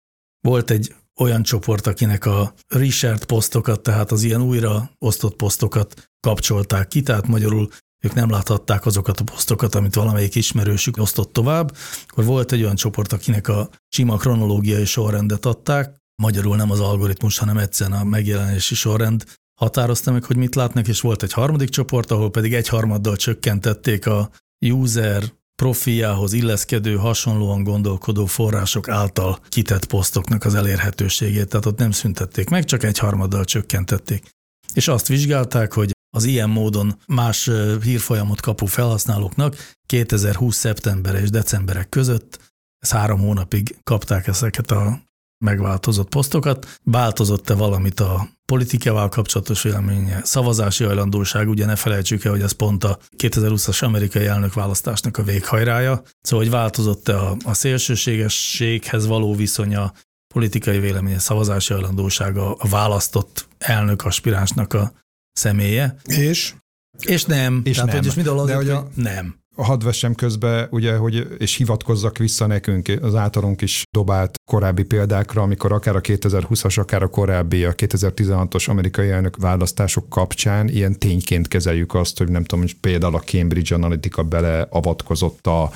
Volt 0.41 0.71
egy 0.71 0.95
olyan 1.21 1.43
csoport, 1.43 1.87
akinek 1.87 2.27
a 2.27 2.55
reshared 2.69 3.25
posztokat, 3.25 3.81
tehát 3.83 4.13
az 4.13 4.23
ilyen 4.23 4.43
újra 4.43 4.91
osztott 4.99 5.37
posztokat 5.37 6.11
kapcsolták 6.21 6.89
ki, 6.89 7.03
tehát 7.03 7.27
magyarul 7.27 7.69
ők 8.05 8.15
nem 8.15 8.31
láthatták 8.31 8.87
azokat 8.87 9.21
a 9.21 9.25
posztokat, 9.25 9.75
amit 9.75 9.95
valamelyik 9.95 10.35
ismerősük 10.35 10.97
osztott 10.97 11.33
tovább. 11.33 11.77
Akkor 12.07 12.25
volt 12.25 12.53
egy 12.53 12.63
olyan 12.63 12.75
csoport, 12.75 13.13
akinek 13.13 13.49
a 13.49 13.69
sima 13.89 14.17
kronológiai 14.17 14.85
sorrendet 14.85 15.47
adták, 15.47 15.97
magyarul 16.23 16.57
nem 16.57 16.71
az 16.71 16.81
algoritmus, 16.81 17.39
hanem 17.39 17.59
egyszerűen 17.59 18.01
a 18.01 18.05
megjelenési 18.05 18.75
sorrend 18.75 19.25
határozta 19.61 20.13
meg, 20.13 20.25
hogy 20.25 20.37
mit 20.37 20.55
látnak, 20.55 20.89
és 20.89 21.01
volt 21.01 21.23
egy 21.23 21.33
harmadik 21.33 21.69
csoport, 21.69 22.11
ahol 22.11 22.31
pedig 22.31 22.55
egy 22.55 22.69
harmaddal 22.69 23.17
csökkentették 23.17 24.07
a 24.07 24.31
user 24.67 25.23
profiához 25.63 26.33
illeszkedő, 26.33 26.97
hasonlóan 26.97 27.63
gondolkodó 27.63 28.27
források 28.27 28.89
által 28.89 29.41
kitett 29.49 29.87
posztoknak 29.87 30.45
az 30.45 30.55
elérhetőségét, 30.55 31.49
tehát 31.49 31.67
ott 31.67 31.79
nem 31.79 31.91
szüntették 31.91 32.49
meg, 32.49 32.65
csak 32.65 32.83
egy 32.83 32.99
harmaddal 32.99 33.45
csökkentették. 33.45 34.31
És 34.75 34.89
azt 34.89 35.09
vizsgálták, 35.09 35.73
hogy 35.73 35.91
az 36.17 36.25
ilyen 36.25 36.51
módon 36.51 36.99
más 37.07 37.51
hírfolyamot 37.83 38.41
kapó 38.41 38.67
felhasználóknak 38.67 39.73
2020. 39.87 40.57
szeptember 40.57 41.15
és 41.15 41.31
decemberek 41.31 41.89
között, 41.89 42.55
ez 42.79 42.91
három 42.91 43.21
hónapig 43.21 43.77
kapták 43.83 44.27
ezeket 44.27 44.71
a 44.71 45.06
megváltozott 45.39 46.09
posztokat. 46.09 46.79
Változott-e 46.83 47.55
valamit 47.55 48.01
a 48.01 48.29
politikával 48.45 49.09
kapcsolatos 49.09 49.63
véleménye, 49.63 50.21
szavazási 50.25 50.85
hajlandóság, 50.85 51.49
ugye 51.49 51.67
ne 51.67 51.77
felejtsük 51.77 52.25
el, 52.25 52.33
hogy 52.33 52.41
ez 52.41 52.53
pont 52.53 52.85
a 52.85 52.99
2020-as 53.17 53.85
amerikai 53.85 54.27
elnökválasztásnak 54.27 55.19
a 55.19 55.23
véghajrája, 55.23 56.03
szóval 56.21 56.45
hogy 56.45 56.55
változott-e 56.55 57.19
a, 57.19 57.37
a 57.45 57.55
szélsőségességhez 57.55 59.07
való 59.07 59.35
viszonya, 59.35 59.93
politikai 60.35 60.79
véleménye, 60.79 61.19
szavazási 61.19 61.73
hajlandósága, 61.73 62.55
a 62.55 62.69
választott 62.69 63.49
elnök 63.59 64.05
aspiránsnak 64.05 64.73
a 64.73 64.93
személye. 65.33 65.97
És? 66.05 66.55
És 67.01 67.25
nem. 67.25 67.61
És 67.65 67.75
Tehát, 67.75 67.93
nem. 67.93 67.99
Hogy, 67.99 68.17
és 68.17 68.23
De 68.25 68.55
hogy 68.55 68.71
a... 68.71 68.89
nem 68.95 69.45
hadd 69.57 69.85
vessem 69.85 70.15
közbe, 70.15 70.69
ugye, 70.71 70.97
hogy, 70.97 71.27
és 71.39 71.57
hivatkozzak 71.57 72.19
vissza 72.19 72.47
nekünk, 72.47 72.93
az 73.03 73.15
általunk 73.15 73.63
is 73.63 73.83
dobált 73.91 74.35
korábbi 74.51 74.83
példákra, 74.83 75.43
amikor 75.43 75.73
akár 75.73 75.97
a 75.97 76.01
2020-as, 76.01 76.79
akár 76.79 77.03
a 77.03 77.09
korábbi, 77.09 77.65
a 77.65 77.75
2016-os 77.75 78.69
amerikai 78.69 79.11
elnök 79.11 79.37
választások 79.37 80.09
kapcsán 80.09 80.69
ilyen 80.69 80.99
tényként 80.99 81.49
kezeljük 81.49 81.95
azt, 81.95 82.19
hogy 82.19 82.29
nem 82.29 82.45
tudom, 82.45 82.65
hogy 82.65 82.77
például 82.81 83.15
a 83.15 83.21
Cambridge 83.21 83.75
Analytica 83.75 84.23
beleavatkozott 84.23 85.47
a, 85.47 85.71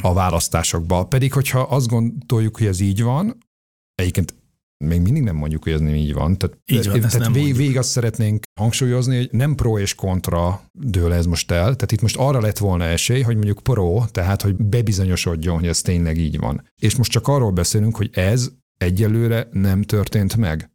a 0.00 0.12
választásokba. 0.12 1.04
Pedig, 1.04 1.32
hogyha 1.32 1.60
azt 1.60 1.88
gondoljuk, 1.88 2.58
hogy 2.58 2.66
ez 2.66 2.80
így 2.80 3.02
van, 3.02 3.38
egyébként 3.94 4.34
még 4.84 5.00
mindig 5.00 5.22
nem 5.22 5.36
mondjuk, 5.36 5.62
hogy 5.62 5.72
ez 5.72 5.80
nem 5.80 5.94
így 5.94 6.12
van. 6.12 6.38
Tehát, 6.38 6.58
így 6.66 6.88
van, 6.88 7.00
tehát 7.00 7.32
vég, 7.32 7.56
végig 7.56 7.78
azt 7.78 7.90
szeretnénk 7.90 8.44
hangsúlyozni, 8.60 9.16
hogy 9.16 9.28
nem 9.32 9.54
pro 9.54 9.78
és 9.78 9.94
kontra 9.94 10.60
dől 10.72 11.12
ez 11.12 11.26
most 11.26 11.50
el. 11.50 11.62
Tehát 11.62 11.92
itt 11.92 12.02
most 12.02 12.16
arra 12.16 12.40
lett 12.40 12.58
volna 12.58 12.84
esély, 12.84 13.20
hogy 13.20 13.34
mondjuk 13.34 13.62
pro, 13.62 14.04
tehát 14.10 14.42
hogy 14.42 14.56
bebizonyosodjon, 14.56 15.58
hogy 15.58 15.68
ez 15.68 15.80
tényleg 15.80 16.18
így 16.18 16.38
van. 16.38 16.70
És 16.80 16.96
most 16.96 17.10
csak 17.10 17.28
arról 17.28 17.50
beszélünk, 17.50 17.96
hogy 17.96 18.10
ez 18.12 18.50
egyelőre 18.78 19.48
nem 19.52 19.82
történt 19.82 20.36
meg. 20.36 20.70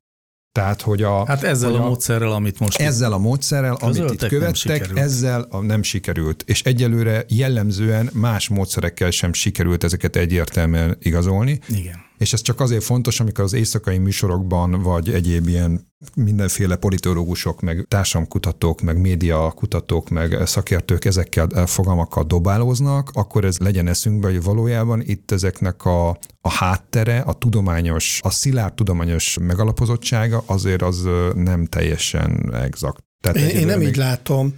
Tehát, 0.51 0.81
hogy 0.81 1.03
a... 1.03 1.25
Hát 1.25 1.43
ezzel 1.43 1.75
a, 1.75 1.83
a 1.83 1.87
módszerrel, 1.87 2.31
amit 2.31 2.59
most... 2.59 2.79
Ezzel 2.79 3.13
a 3.13 3.17
módszerrel, 3.17 3.75
amit 3.75 4.11
itt 4.11 4.27
követtek, 4.27 4.87
nem 4.87 5.03
ezzel 5.03 5.41
a 5.49 5.61
nem 5.61 5.83
sikerült. 5.83 6.43
És 6.47 6.63
egyelőre 6.63 7.25
jellemzően 7.27 8.09
más 8.13 8.47
módszerekkel 8.49 9.11
sem 9.11 9.33
sikerült 9.33 9.83
ezeket 9.83 10.15
egyértelműen 10.15 10.97
igazolni. 10.99 11.59
Igen. 11.67 12.09
És 12.21 12.33
ez 12.33 12.41
csak 12.41 12.59
azért 12.59 12.83
fontos, 12.83 13.19
amikor 13.19 13.43
az 13.43 13.53
éjszakai 13.53 13.97
műsorokban, 13.97 14.81
vagy 14.81 15.09
egyéb 15.09 15.47
ilyen 15.47 15.87
mindenféle 16.15 16.75
politológusok, 16.75 17.61
meg 17.61 17.85
társadalomkutatók, 17.87 18.81
meg 18.81 19.01
médiakutatók, 19.01 20.09
meg 20.09 20.37
szakértők 20.45 21.05
ezekkel 21.05 21.47
a 21.47 21.65
fogalmakkal 21.65 22.23
dobálóznak, 22.23 23.09
akkor 23.13 23.45
ez 23.45 23.57
legyen 23.57 23.87
eszünkbe, 23.87 24.27
hogy 24.27 24.43
valójában 24.43 25.01
itt 25.05 25.31
ezeknek 25.31 25.85
a, 25.85 26.09
a 26.41 26.49
háttere, 26.49 27.19
a 27.19 27.33
tudományos, 27.33 28.19
a 28.23 28.29
szilárd 28.29 28.73
tudományos 28.73 29.37
megalapozottsága 29.41 30.43
azért 30.45 30.81
az 30.81 31.07
nem 31.33 31.65
teljesen 31.65 32.53
exakt. 32.53 33.03
Tehát 33.21 33.37
én, 33.37 33.59
én 33.59 33.65
nem 33.65 33.79
még... 33.79 33.87
így 33.87 33.95
látom. 33.95 34.53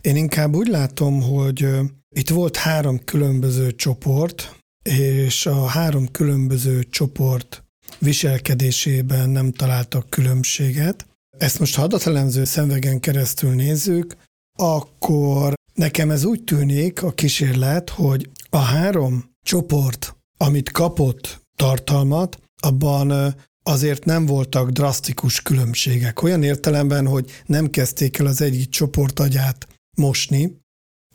Én 0.00 0.16
inkább 0.16 0.54
úgy 0.54 0.68
látom, 0.68 1.22
hogy 1.22 1.68
itt 2.08 2.28
volt 2.28 2.56
három 2.56 3.04
különböző 3.04 3.72
csoport, 3.72 4.64
és 4.86 5.46
a 5.46 5.66
három 5.66 6.10
különböző 6.10 6.84
csoport 6.84 7.64
viselkedésében 7.98 9.30
nem 9.30 9.52
találtak 9.52 10.10
különbséget. 10.10 11.06
Ezt 11.38 11.58
most 11.58 11.74
ha 11.74 11.82
adatelemző 11.82 12.44
szemvegen 12.44 13.00
keresztül 13.00 13.54
nézzük, 13.54 14.16
akkor 14.58 15.54
nekem 15.74 16.10
ez 16.10 16.24
úgy 16.24 16.44
tűnik 16.44 17.02
a 17.02 17.12
kísérlet, 17.12 17.90
hogy 17.90 18.30
a 18.50 18.58
három 18.58 19.30
csoport, 19.42 20.16
amit 20.36 20.70
kapott 20.70 21.40
tartalmat, 21.58 22.38
abban 22.62 23.34
azért 23.62 24.04
nem 24.04 24.26
voltak 24.26 24.70
drasztikus 24.70 25.42
különbségek. 25.42 26.22
Olyan 26.22 26.42
értelemben, 26.42 27.06
hogy 27.06 27.30
nem 27.46 27.70
kezdték 27.70 28.18
el 28.18 28.26
az 28.26 28.40
egyik 28.40 28.68
csoport 28.68 29.20
agyát 29.20 29.66
mosni, 29.96 30.64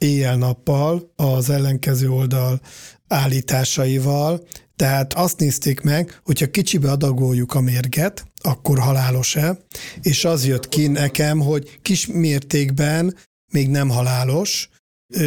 éjjel-nappal 0.01 1.11
az 1.15 1.49
ellenkező 1.49 2.09
oldal 2.09 2.61
állításaival, 3.11 4.47
tehát 4.75 5.13
azt 5.13 5.39
nézték 5.39 5.81
meg, 5.81 6.19
hogyha 6.23 6.51
kicsibe 6.51 6.91
adagoljuk 6.91 7.53
a 7.53 7.61
mérget, 7.61 8.25
akkor 8.41 8.79
halálos-e, 8.79 9.57
és 10.01 10.25
az 10.25 10.45
jött 10.45 10.69
ki 10.69 10.87
nekem, 10.87 11.39
hogy 11.39 11.79
kis 11.81 12.07
mértékben 12.07 13.15
még 13.51 13.69
nem 13.69 13.89
halálos, 13.89 14.69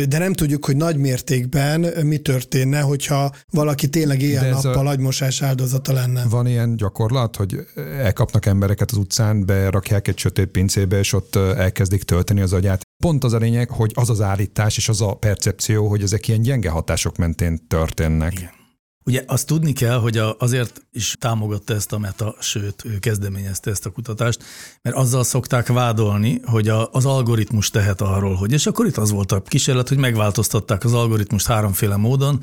de 0.08 0.18
nem 0.18 0.32
tudjuk, 0.32 0.64
hogy 0.64 0.76
nagy 0.76 0.96
mértékben 0.96 1.80
mi 2.02 2.18
történne, 2.18 2.80
hogyha 2.80 3.32
valaki 3.50 3.88
tényleg 3.88 4.22
éjjel-nappal 4.22 4.86
agymosás 4.86 5.42
áldozata 5.42 5.92
lenne. 5.92 6.24
Van 6.28 6.46
ilyen 6.46 6.76
gyakorlat, 6.76 7.36
hogy 7.36 7.56
elkapnak 7.98 8.46
embereket 8.46 8.90
az 8.90 8.96
utcán, 8.96 9.46
berakják 9.46 10.08
egy 10.08 10.18
sötét 10.18 10.46
pincébe, 10.46 10.98
és 10.98 11.12
ott 11.12 11.36
elkezdik 11.36 12.02
tölteni 12.02 12.40
az 12.40 12.52
agyát. 12.52 12.82
Pont 13.02 13.24
az 13.24 13.32
a 13.32 13.38
lényeg, 13.38 13.70
hogy 13.70 13.92
az 13.94 14.10
az 14.10 14.20
állítás 14.20 14.76
és 14.76 14.88
az 14.88 15.00
a 15.00 15.14
percepció, 15.14 15.88
hogy 15.88 16.02
ezek 16.02 16.28
ilyen 16.28 16.42
gyenge 16.42 16.68
hatások 16.68 17.16
mentén 17.16 17.66
történnek. 17.68 18.32
Igen. 18.32 18.62
Ugye 19.06 19.22
azt 19.26 19.46
tudni 19.46 19.72
kell, 19.72 19.98
hogy 19.98 20.20
azért 20.38 20.82
is 20.92 21.16
támogatta 21.18 21.74
ezt 21.74 21.92
a 21.92 21.98
meta, 21.98 22.34
sőt, 22.40 22.84
ő 22.84 22.98
kezdeményezte 22.98 23.70
ezt 23.70 23.86
a 23.86 23.90
kutatást, 23.90 24.42
mert 24.82 24.96
azzal 24.96 25.24
szokták 25.24 25.66
vádolni, 25.66 26.40
hogy 26.44 26.68
a, 26.68 26.88
az 26.92 27.06
algoritmus 27.06 27.70
tehet 27.70 28.00
arról, 28.00 28.34
hogy, 28.34 28.52
és 28.52 28.66
akkor 28.66 28.86
itt 28.86 28.96
az 28.96 29.10
volt 29.10 29.32
a 29.32 29.42
kísérlet, 29.42 29.88
hogy 29.88 29.98
megváltoztatták 29.98 30.84
az 30.84 30.92
algoritmust 30.92 31.46
háromféle 31.46 31.96
módon, 31.96 32.40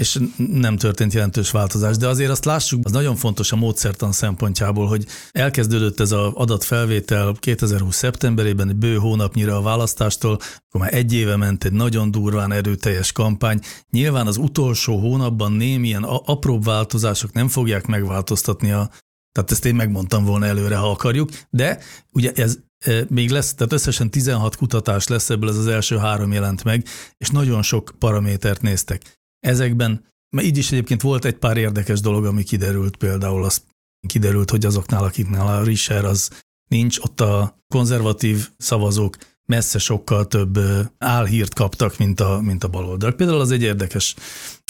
és 0.00 0.18
nem 0.36 0.76
történt 0.76 1.12
jelentős 1.12 1.50
változás. 1.50 1.96
De 1.96 2.08
azért 2.08 2.30
azt 2.30 2.44
lássuk, 2.44 2.84
az 2.84 2.92
nagyon 2.92 3.16
fontos 3.16 3.52
a 3.52 3.56
módszertan 3.56 4.12
szempontjából, 4.12 4.86
hogy 4.86 5.06
elkezdődött 5.32 6.00
ez 6.00 6.12
az 6.12 6.32
adatfelvétel 6.34 7.34
2020. 7.38 7.96
szeptemberében, 7.96 8.78
bő 8.78 8.96
hónapnyira 8.96 9.56
a 9.56 9.62
választástól, 9.62 10.38
akkor 10.68 10.80
már 10.80 10.94
egy 10.94 11.12
éve 11.12 11.36
ment 11.36 11.64
egy 11.64 11.72
nagyon 11.72 12.10
durván 12.10 12.52
erőteljes 12.52 13.12
kampány. 13.12 13.60
Nyilván 13.90 14.26
az 14.26 14.36
utolsó 14.36 14.98
hónapban 14.98 15.52
némilyen 15.52 16.02
apróbb 16.04 16.64
változások 16.64 17.32
nem 17.32 17.48
fogják 17.48 17.86
megváltoztatni 17.86 18.70
a 18.70 18.90
tehát 19.32 19.50
ezt 19.50 19.64
én 19.64 19.74
megmondtam 19.74 20.24
volna 20.24 20.46
előre, 20.46 20.76
ha 20.76 20.90
akarjuk, 20.90 21.30
de 21.50 21.78
ugye 22.12 22.32
ez 22.34 22.58
e, 22.78 23.04
még 23.08 23.30
lesz, 23.30 23.54
tehát 23.54 23.72
összesen 23.72 24.10
16 24.10 24.56
kutatás 24.56 25.06
lesz, 25.06 25.30
ebből 25.30 25.48
ez 25.48 25.56
az 25.56 25.66
első 25.66 25.96
három 25.96 26.32
jelent 26.32 26.64
meg, 26.64 26.84
és 27.18 27.28
nagyon 27.28 27.62
sok 27.62 27.92
paramétert 27.98 28.62
néztek. 28.62 29.19
Ezekben, 29.40 30.04
mert 30.36 30.46
így 30.46 30.56
is 30.56 30.72
egyébként 30.72 31.02
volt 31.02 31.24
egy 31.24 31.36
pár 31.36 31.56
érdekes 31.56 32.00
dolog, 32.00 32.24
ami 32.24 32.42
kiderült, 32.42 32.96
például 32.96 33.44
az 33.44 33.62
kiderült, 34.08 34.50
hogy 34.50 34.64
azoknál, 34.64 35.04
akiknál 35.04 35.46
a 35.46 35.62
Risher 35.62 36.04
az 36.04 36.30
nincs, 36.70 36.98
ott 36.98 37.20
a 37.20 37.58
konzervatív 37.74 38.48
szavazók 38.56 39.16
messze 39.46 39.78
sokkal 39.78 40.26
több 40.26 40.58
álhírt 40.98 41.54
kaptak, 41.54 41.98
mint 41.98 42.20
a, 42.20 42.40
mint 42.40 42.64
a 42.64 42.68
baloldal. 42.68 43.12
Például 43.12 43.40
az 43.40 43.50
egy 43.50 43.62
érdekes 43.62 44.14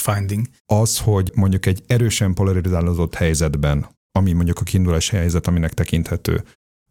finding. 0.03 0.47
Az, 0.65 0.99
hogy 0.99 1.31
mondjuk 1.35 1.65
egy 1.65 1.83
erősen 1.87 2.33
polarizálódott 2.33 3.15
helyzetben, 3.15 3.87
ami 4.11 4.31
mondjuk 4.31 4.59
a 4.59 4.63
kiindulás 4.63 5.09
helyzet, 5.09 5.47
aminek 5.47 5.73
tekinthető, 5.73 6.43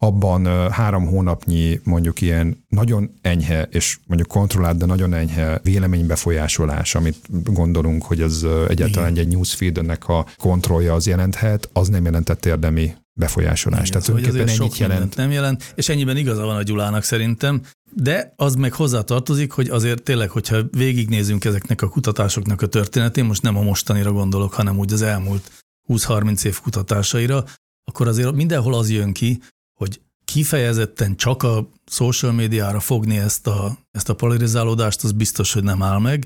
abban 0.03 0.71
három 0.71 1.05
hónapnyi 1.05 1.79
mondjuk 1.83 2.21
ilyen 2.21 2.65
nagyon 2.67 3.11
enyhe, 3.21 3.63
és 3.63 3.99
mondjuk 4.07 4.29
kontrollált, 4.29 4.77
de 4.77 4.85
nagyon 4.85 5.13
enyhe 5.13 5.59
véleménybefolyásolás, 5.63 6.95
amit 6.95 7.17
gondolunk, 7.53 8.03
hogy 8.03 8.21
ez 8.21 8.45
egyáltalán 8.67 9.11
Igen. 9.11 9.25
egy 9.25 9.33
newsfeednek 9.33 10.07
a 10.07 10.25
kontrollja 10.37 10.93
az 10.93 11.07
jelenthet, 11.07 11.69
az 11.73 11.87
nem 11.87 12.05
jelentett 12.05 12.45
érdemi 12.45 12.93
befolyásolás. 13.13 13.87
Igen, 13.87 14.01
Tehát 14.01 14.23
szóval 14.23 14.39
ennyit 14.39 14.55
sok 14.55 14.77
jelent. 14.77 15.15
Nem 15.15 15.31
jelent, 15.31 15.73
és 15.75 15.89
ennyiben 15.89 16.17
igaza 16.17 16.45
van 16.45 16.55
a 16.55 16.63
Gyulának 16.63 17.03
szerintem, 17.03 17.61
de 17.93 18.33
az 18.35 18.55
meg 18.55 18.73
hozzá 18.73 19.01
tartozik, 19.01 19.51
hogy 19.51 19.69
azért 19.69 20.03
tényleg, 20.03 20.29
hogyha 20.29 20.61
végignézünk 20.71 21.45
ezeknek 21.45 21.81
a 21.81 21.89
kutatásoknak 21.89 22.61
a 22.61 22.67
történetén, 22.67 23.25
most 23.25 23.41
nem 23.41 23.57
a 23.57 23.61
mostanira 23.61 24.11
gondolok, 24.11 24.53
hanem 24.53 24.77
úgy 24.77 24.93
az 24.93 25.01
elmúlt 25.01 25.51
20-30 25.87 26.45
év 26.45 26.59
kutatásaira, 26.59 27.43
akkor 27.83 28.07
azért 28.07 28.31
mindenhol 28.31 28.73
az 28.73 28.89
jön 28.89 29.13
ki, 29.13 29.39
hogy 29.81 30.01
kifejezetten 30.25 31.15
csak 31.15 31.43
a 31.43 31.69
social 31.85 32.31
médiára 32.31 32.79
fogni 32.79 33.17
ezt 33.17 33.47
a, 33.47 33.77
ezt 33.91 34.09
a 34.09 34.13
polarizálódást, 34.13 35.03
az 35.03 35.11
biztos, 35.11 35.53
hogy 35.53 35.63
nem 35.63 35.83
áll 35.83 35.99
meg. 35.99 36.25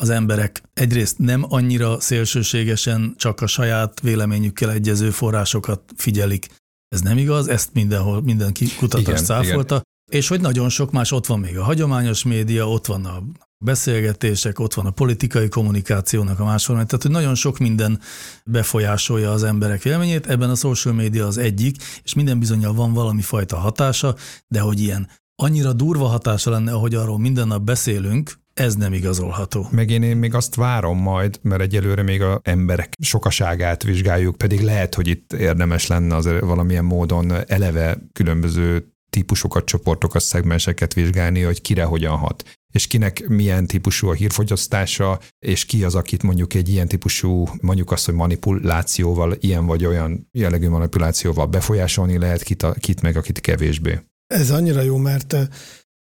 Az 0.00 0.08
emberek 0.08 0.62
egyrészt 0.74 1.18
nem 1.18 1.44
annyira 1.48 2.00
szélsőségesen 2.00 3.14
csak 3.16 3.40
a 3.40 3.46
saját 3.46 4.00
véleményükkel 4.00 4.70
egyező 4.70 5.10
forrásokat 5.10 5.92
figyelik. 5.96 6.46
Ez 6.88 7.00
nem 7.00 7.18
igaz, 7.18 7.48
ezt 7.48 7.72
mindenhol 7.72 8.22
mindenki 8.22 8.66
kutatás 8.76 9.20
cáfolta. 9.22 9.82
És 10.08 10.28
hogy 10.28 10.40
nagyon 10.40 10.68
sok 10.68 10.92
más, 10.92 11.12
ott 11.12 11.26
van 11.26 11.38
még 11.40 11.58
a 11.58 11.62
hagyományos 11.62 12.24
média, 12.24 12.68
ott 12.68 12.86
van 12.86 13.04
a 13.04 13.22
beszélgetések, 13.58 14.58
ott 14.58 14.74
van 14.74 14.86
a 14.86 14.90
politikai 14.90 15.48
kommunikációnak 15.48 16.40
a 16.40 16.44
másforma, 16.44 16.84
tehát 16.84 17.02
hogy 17.02 17.12
nagyon 17.12 17.34
sok 17.34 17.58
minden 17.58 18.00
befolyásolja 18.44 19.30
az 19.30 19.42
emberek 19.42 19.82
véleményét, 19.82 20.26
ebben 20.26 20.50
a 20.50 20.54
social 20.54 20.94
media 20.94 21.26
az 21.26 21.38
egyik, 21.38 21.76
és 22.02 22.14
minden 22.14 22.38
bizonyal 22.38 22.74
van 22.74 22.92
valami 22.92 23.22
fajta 23.22 23.56
hatása, 23.56 24.14
de 24.48 24.60
hogy 24.60 24.80
ilyen 24.80 25.08
annyira 25.34 25.72
durva 25.72 26.06
hatása 26.06 26.50
lenne, 26.50 26.72
ahogy 26.72 26.94
arról 26.94 27.18
minden 27.18 27.46
nap 27.46 27.62
beszélünk, 27.62 28.32
ez 28.54 28.74
nem 28.74 28.92
igazolható. 28.92 29.66
Meg 29.70 29.90
én, 29.90 30.02
én 30.02 30.16
még 30.16 30.34
azt 30.34 30.54
várom 30.54 30.98
majd, 30.98 31.38
mert 31.42 31.62
egyelőre 31.62 32.02
még 32.02 32.22
a 32.22 32.40
emberek 32.42 32.92
sokaságát 33.00 33.82
vizsgáljuk, 33.82 34.36
pedig 34.36 34.60
lehet, 34.60 34.94
hogy 34.94 35.08
itt 35.08 35.32
érdemes 35.32 35.86
lenne 35.86 36.14
az 36.14 36.28
valamilyen 36.40 36.84
módon 36.84 37.32
eleve 37.46 37.98
különböző 38.12 38.92
típusokat, 39.10 39.64
csoportokat, 39.64 40.22
szegmenseket 40.22 40.94
vizsgálni, 40.94 41.42
hogy 41.42 41.60
kire 41.60 41.84
hogyan 41.84 42.16
hat 42.16 42.44
és 42.72 42.86
kinek 42.86 43.28
milyen 43.28 43.66
típusú 43.66 44.08
a 44.08 44.12
hírfogyasztása, 44.12 45.20
és 45.38 45.64
ki 45.64 45.84
az, 45.84 45.94
akit 45.94 46.22
mondjuk 46.22 46.54
egy 46.54 46.68
ilyen 46.68 46.88
típusú, 46.88 47.48
mondjuk 47.60 47.90
azt, 47.90 48.04
hogy 48.04 48.14
manipulációval, 48.14 49.36
ilyen 49.40 49.66
vagy 49.66 49.84
olyan 49.84 50.28
jellegű 50.32 50.68
manipulációval 50.68 51.46
befolyásolni 51.46 52.18
lehet, 52.18 52.42
kit, 52.42 52.62
a, 52.62 52.72
kit 52.72 53.00
meg, 53.00 53.16
akit 53.16 53.40
kevésbé. 53.40 54.00
Ez 54.26 54.50
annyira 54.50 54.80
jó, 54.80 54.96
mert 54.96 55.36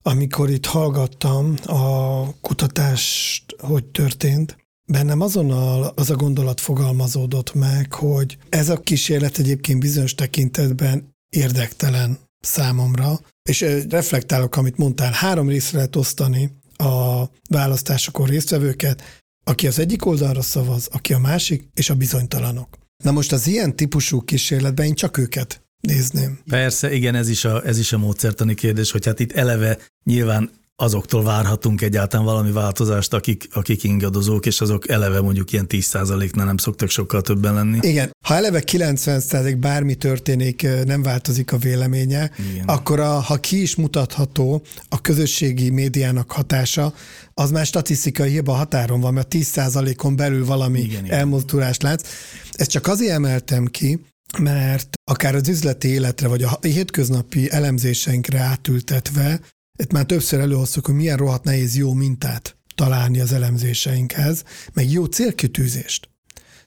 amikor 0.03 0.49
itt 0.49 0.65
hallgattam 0.65 1.55
a 1.65 2.23
kutatást, 2.41 3.55
hogy 3.59 3.85
történt, 3.85 4.57
bennem 4.85 5.21
azonnal 5.21 5.93
az 5.95 6.09
a 6.09 6.15
gondolat 6.15 6.59
fogalmazódott 6.59 7.53
meg, 7.53 7.93
hogy 7.93 8.37
ez 8.49 8.69
a 8.69 8.79
kísérlet 8.79 9.37
egyébként 9.37 9.79
bizonyos 9.79 10.15
tekintetben 10.15 11.15
érdektelen 11.29 12.19
számomra, 12.41 13.19
és 13.49 13.65
reflektálok, 13.89 14.55
amit 14.55 14.77
mondtál, 14.77 15.11
három 15.11 15.47
részre 15.47 15.77
lehet 15.77 15.95
osztani 15.95 16.59
a 16.77 17.23
választásokon 17.49 18.25
résztvevőket, 18.27 19.01
aki 19.43 19.67
az 19.67 19.79
egyik 19.79 20.05
oldalra 20.05 20.41
szavaz, 20.41 20.87
aki 20.91 21.13
a 21.13 21.19
másik, 21.19 21.69
és 21.73 21.89
a 21.89 21.95
bizonytalanok. 21.95 22.77
Na 23.03 23.11
most 23.11 23.31
az 23.31 23.47
ilyen 23.47 23.75
típusú 23.75 24.21
kísérletben 24.21 24.85
én 24.85 24.93
csak 24.93 25.17
őket 25.17 25.61
nézném. 25.79 26.39
Persze, 26.49 26.93
igen, 26.93 27.15
ez 27.15 27.29
is 27.29 27.45
a, 27.45 27.65
ez 27.65 27.77
is 27.77 27.93
a 27.93 27.97
módszertani 27.97 28.53
kérdés, 28.53 28.91
hogy 28.91 29.05
hát 29.05 29.19
itt 29.19 29.31
eleve 29.31 29.77
nyilván 30.03 30.51
azoktól 30.75 31.23
várhatunk 31.23 31.81
egyáltalán 31.81 32.25
valami 32.25 32.51
változást, 32.51 33.13
akik, 33.13 33.47
akik 33.51 33.83
ingadozók, 33.83 34.45
és 34.45 34.61
azok 34.61 34.89
eleve 34.89 35.21
mondjuk 35.21 35.51
ilyen 35.51 35.65
10%-nál 35.69 36.45
nem 36.45 36.57
szoktak 36.57 36.89
sokkal 36.89 37.21
többen 37.21 37.53
lenni. 37.53 37.77
Igen, 37.81 38.11
ha 38.25 38.35
eleve 38.35 38.63
90% 38.65 39.57
bármi 39.59 39.95
történik, 39.95 40.67
nem 40.85 41.01
változik 41.01 41.51
a 41.51 41.57
véleménye, 41.57 42.31
Igen. 42.51 42.67
akkor 42.67 42.99
a, 42.99 43.19
ha 43.19 43.37
ki 43.37 43.61
is 43.61 43.75
mutatható 43.75 44.61
a 44.89 45.01
közösségi 45.01 45.69
médiának 45.69 46.31
hatása, 46.31 46.93
az 47.33 47.51
már 47.51 47.65
statisztikai 47.65 48.29
hiba 48.29 48.53
határon 48.53 48.99
van, 48.99 49.13
mert 49.13 49.33
10%-on 49.35 50.15
belül 50.15 50.45
valami 50.45 50.79
igen, 50.79 51.11
elmozdulást 51.11 51.81
látsz. 51.81 52.09
Ezt 52.51 52.69
csak 52.69 52.87
azért 52.87 53.11
emeltem 53.11 53.65
ki, 53.65 54.05
mert 54.39 54.87
akár 55.11 55.35
az 55.35 55.47
üzleti 55.47 55.87
életre, 55.87 56.27
vagy 56.27 56.43
a 56.43 56.59
hétköznapi 56.61 57.51
elemzéseinkre 57.51 58.39
átültetve 58.39 59.39
itt 59.81 59.91
már 59.91 60.05
többször 60.05 60.39
előhoztuk, 60.39 60.85
hogy 60.85 60.95
milyen 60.95 61.17
rohadt 61.17 61.43
nehéz 61.43 61.75
jó 61.75 61.93
mintát 61.93 62.57
találni 62.75 63.19
az 63.19 63.33
elemzéseinkhez, 63.33 64.43
meg 64.73 64.91
jó 64.91 65.05
célkitűzést. 65.05 66.09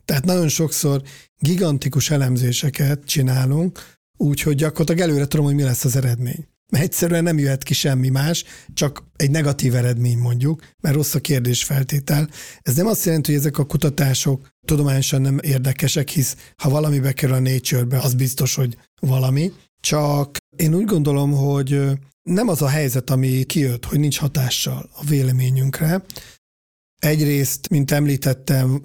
Tehát 0.05 0.25
nagyon 0.25 0.49
sokszor 0.49 1.03
gigantikus 1.39 2.11
elemzéseket 2.11 3.05
csinálunk, 3.05 3.79
úgyhogy 4.17 4.55
gyakorlatilag 4.55 5.01
előre 5.09 5.27
tudom, 5.27 5.45
hogy 5.45 5.55
mi 5.55 5.63
lesz 5.63 5.85
az 5.85 5.97
eredmény. 5.97 6.47
egyszerűen 6.71 7.23
nem 7.23 7.39
jöhet 7.39 7.63
ki 7.63 7.75
semmi 7.75 8.09
más, 8.09 8.45
csak 8.73 9.05
egy 9.17 9.31
negatív 9.31 9.75
eredmény 9.75 10.19
mondjuk, 10.19 10.63
mert 10.81 10.95
rossz 10.95 11.15
a 11.15 11.21
kérdésfeltétel. 11.21 12.29
Ez 12.63 12.75
nem 12.75 12.87
azt 12.87 13.05
jelenti, 13.05 13.31
hogy 13.31 13.41
ezek 13.41 13.59
a 13.59 13.67
kutatások 13.67 14.49
tudományosan 14.67 15.21
nem 15.21 15.39
érdekesek, 15.43 16.09
hisz 16.09 16.37
ha 16.57 16.69
valami 16.69 17.01
bekerül 17.01 17.35
a 17.35 17.41
Nature-be, 17.41 17.99
az 17.99 18.15
biztos, 18.15 18.55
hogy 18.55 18.77
valami. 19.01 19.53
Csak 19.81 20.37
én 20.57 20.75
úgy 20.75 20.85
gondolom, 20.85 21.33
hogy 21.33 21.81
nem 22.31 22.49
az 22.49 22.63
a 22.63 22.69
helyzet, 22.69 23.11
ami 23.11 23.45
kijött, 23.45 23.85
hogy 23.85 23.99
nincs 23.99 24.19
hatással 24.19 24.91
a 24.93 25.05
véleményünkre. 25.05 26.05
Egyrészt, 26.97 27.69
mint 27.69 27.91
említettem, 27.91 28.81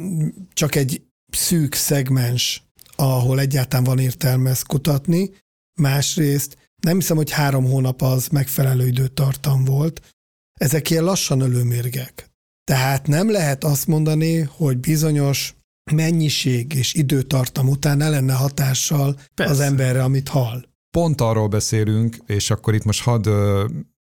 csak 0.54 0.76
egy 0.76 1.02
szűk 1.32 1.74
szegmens, 1.74 2.64
ahol 2.96 3.40
egyáltalán 3.40 3.86
van 3.86 4.00
értelme 4.00 4.50
ezt 4.50 4.68
kutatni. 4.68 5.32
Másrészt 5.82 6.58
nem 6.82 6.96
hiszem, 6.96 7.18
hogy 7.18 7.32
három 7.32 7.66
hónap 7.66 8.02
az 8.02 8.28
megfelelő 8.28 8.88
időtartam 8.88 9.66
volt. 9.66 10.16
Ezek 10.60 10.90
ilyen 10.90 11.04
lassan 11.04 11.40
ölőmérgek. 11.40 12.30
Tehát 12.64 13.08
nem 13.08 13.32
lehet 13.32 13.64
azt 13.64 13.88
mondani, 13.88 14.40
hogy 14.40 14.78
bizonyos 14.78 15.56
mennyiség 15.92 16.74
és 16.74 16.94
időtartam 16.94 17.68
után 17.70 17.98
ne 17.98 18.10
lenne 18.10 18.34
hatással 18.34 19.20
Persze. 19.34 19.54
az 19.54 19.60
emberre, 19.60 20.04
amit 20.04 20.28
hall. 20.28 20.69
Pont 20.92 21.22
arról 21.22 21.48
beszélünk, 21.48 22.18
és 22.26 22.52
akkor 22.52 22.74
itt 22.74 22.84
most 22.84 23.04
hadd 23.04 23.30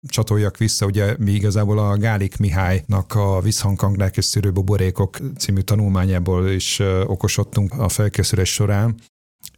csatoljak 0.09 0.57
vissza, 0.57 0.87
ugye 0.87 1.16
mi 1.18 1.31
igazából 1.31 1.79
a 1.79 1.97
Gálik 1.97 2.37
Mihálynak 2.37 3.14
a 3.14 3.40
Visszhangkanglák 3.40 4.16
és 4.16 4.25
szűrőbuborékok 4.25 5.18
című 5.38 5.61
tanulmányából 5.61 6.49
is 6.49 6.79
okosodtunk 7.07 7.73
a 7.79 7.88
felkészülés 7.88 8.53
során, 8.53 8.95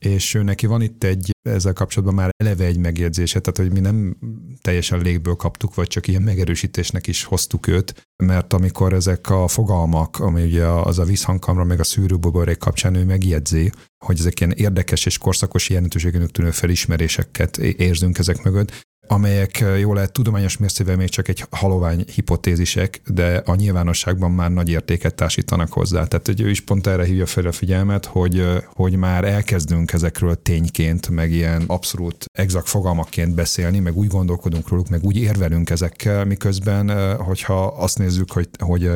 és 0.04 0.34
ő 0.34 0.42
neki 0.42 0.66
van 0.66 0.82
itt 0.82 1.04
egy 1.04 1.30
ezzel 1.48 1.72
kapcsolatban 1.72 2.14
már 2.16 2.30
eleve 2.36 2.64
egy 2.64 2.78
megjegyzése, 2.78 3.40
tehát 3.40 3.58
hogy 3.58 3.72
mi 3.72 3.88
nem 3.88 4.16
teljesen 4.60 5.00
légből 5.00 5.34
kaptuk, 5.34 5.74
vagy 5.74 5.86
csak 5.86 6.06
ilyen 6.06 6.22
megerősítésnek 6.22 7.06
is 7.06 7.24
hoztuk 7.24 7.66
őt, 7.66 8.08
mert 8.22 8.52
amikor 8.52 8.92
ezek 8.92 9.30
a 9.30 9.48
fogalmak, 9.48 10.18
ami 10.18 10.42
ugye 10.42 10.66
az 10.66 10.98
a 10.98 11.04
vízhangkamra, 11.04 11.64
meg 11.64 11.80
a 11.80 11.84
szűrőbuborék 11.84 12.58
kapcsán 12.58 12.94
ő 12.94 13.04
megjegyzi, 13.04 13.72
hogy 14.04 14.18
ezek 14.18 14.40
ilyen 14.40 14.52
érdekes 14.52 15.06
és 15.06 15.18
korszakos 15.18 15.68
jelentőségűnek 15.68 16.30
tűnő 16.30 16.50
felismeréseket 16.50 17.58
érzünk 17.58 18.18
ezek 18.18 18.42
mögött, 18.42 18.86
amelyek 19.06 19.64
jól 19.78 19.94
lehet 19.94 20.12
tudományos 20.12 20.56
mércével 20.56 20.96
még 20.96 21.08
csak 21.08 21.28
egy 21.28 21.44
halovány 21.50 22.04
hipotézisek, 22.14 23.00
de 23.06 23.42
a 23.44 23.54
nyilvánosságban 23.54 24.30
már 24.30 24.50
nagy 24.50 24.68
értéket 24.68 25.14
társítanak 25.14 25.72
hozzá. 25.72 26.04
Tehát 26.04 26.26
hogy 26.26 26.40
ő 26.40 26.50
is 26.50 26.60
pont 26.60 26.86
erre 26.86 27.04
hívja 27.04 27.26
fel 27.26 27.46
a 27.46 27.52
figyelmet, 27.52 28.04
hogy, 28.06 28.46
hogy 28.74 28.96
már 28.96 29.24
elkezdünk 29.24 29.92
ezekről 29.92 30.42
tényként, 30.42 31.08
meg 31.08 31.30
ilyen 31.30 31.64
abszolút 31.66 32.24
exakt 32.38 32.68
fogalmakként 32.68 33.34
beszélni, 33.34 33.78
meg 33.78 33.96
úgy 33.96 34.08
gondolkodunk 34.08 34.68
róluk, 34.68 34.88
meg 34.88 35.02
úgy 35.02 35.16
érvelünk 35.16 35.70
ezekkel, 35.70 36.24
miközben, 36.24 37.16
hogyha 37.16 37.66
azt 37.66 37.98
nézzük, 37.98 38.32
hogy, 38.32 38.48
hogy 38.58 38.90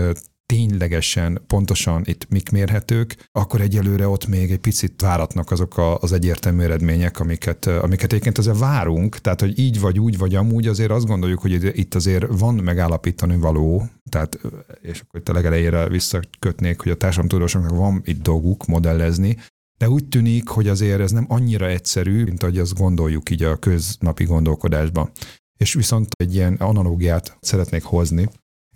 ténylegesen 0.52 1.42
pontosan 1.46 2.02
itt 2.04 2.28
mik 2.28 2.50
mérhetők, 2.50 3.28
akkor 3.32 3.60
egyelőre 3.60 4.08
ott 4.08 4.26
még 4.26 4.50
egy 4.50 4.58
picit 4.58 5.00
váratnak 5.00 5.50
azok 5.50 5.76
a, 5.76 5.98
az 5.98 6.12
egyértelmű 6.12 6.62
eredmények, 6.62 7.20
amiket, 7.20 7.66
amiket 7.66 8.12
egyébként 8.12 8.38
azért 8.38 8.58
várunk, 8.58 9.18
tehát 9.18 9.40
hogy 9.40 9.58
így 9.58 9.80
vagy 9.80 9.98
úgy 9.98 10.18
vagy 10.18 10.34
amúgy 10.34 10.66
azért 10.66 10.90
azt 10.90 11.06
gondoljuk, 11.06 11.40
hogy 11.40 11.78
itt 11.78 11.94
azért 11.94 12.26
van 12.38 12.54
megállapítani 12.54 13.36
való, 13.36 13.88
tehát, 14.10 14.38
és 14.80 15.00
akkor 15.00 15.20
itt 15.20 15.28
a 15.28 15.32
legelejére 15.32 15.88
visszakötnék, 15.88 16.80
hogy 16.80 16.92
a 16.92 16.96
társadalomtudósoknak 16.96 17.76
van 17.76 18.02
itt 18.04 18.22
dolguk 18.22 18.66
modellezni, 18.66 19.36
de 19.78 19.88
úgy 19.88 20.08
tűnik, 20.08 20.48
hogy 20.48 20.68
azért 20.68 21.00
ez 21.00 21.10
nem 21.10 21.26
annyira 21.28 21.66
egyszerű, 21.66 22.24
mint 22.24 22.42
ahogy 22.42 22.58
azt 22.58 22.78
gondoljuk 22.78 23.30
így 23.30 23.42
a 23.42 23.56
köznapi 23.56 24.24
gondolkodásban. 24.24 25.10
És 25.56 25.74
viszont 25.74 26.08
egy 26.16 26.34
ilyen 26.34 26.54
analógiát 26.54 27.36
szeretnék 27.40 27.82
hozni, 27.82 28.28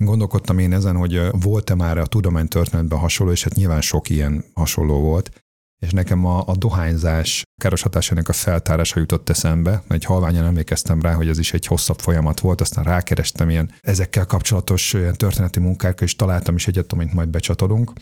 Gondolkodtam 0.04 0.58
én 0.58 0.72
ezen, 0.72 0.96
hogy 0.96 1.20
volt-e 1.30 1.74
már 1.74 1.98
a 1.98 2.06
tudománytörténetben 2.06 2.98
hasonló, 2.98 3.32
és 3.32 3.42
hát 3.42 3.54
nyilván 3.54 3.80
sok 3.80 4.10
ilyen 4.10 4.44
hasonló 4.54 5.00
volt, 5.00 5.30
és 5.78 5.90
nekem 5.90 6.24
a, 6.24 6.46
a 6.46 6.56
dohányzás 6.56 7.42
káros 7.60 7.82
hatásának 7.82 8.28
a 8.28 8.32
feltárása 8.32 9.00
jutott 9.00 9.28
eszembe. 9.28 9.82
Egy 9.88 10.04
halványan 10.04 10.44
emlékeztem 10.44 11.00
rá, 11.00 11.14
hogy 11.14 11.28
ez 11.28 11.38
is 11.38 11.52
egy 11.52 11.66
hosszabb 11.66 11.98
folyamat 11.98 12.40
volt, 12.40 12.60
aztán 12.60 12.84
rákerestem 12.84 13.50
ilyen 13.50 13.70
ezekkel 13.80 14.26
kapcsolatos 14.26 14.92
ilyen 14.92 15.16
történeti 15.16 15.60
munkákra, 15.60 16.04
és 16.06 16.16
találtam 16.16 16.54
is 16.54 16.66
egyet, 16.66 16.92
amit 16.92 17.12
majd 17.12 17.28
becsatolunk 17.28 17.92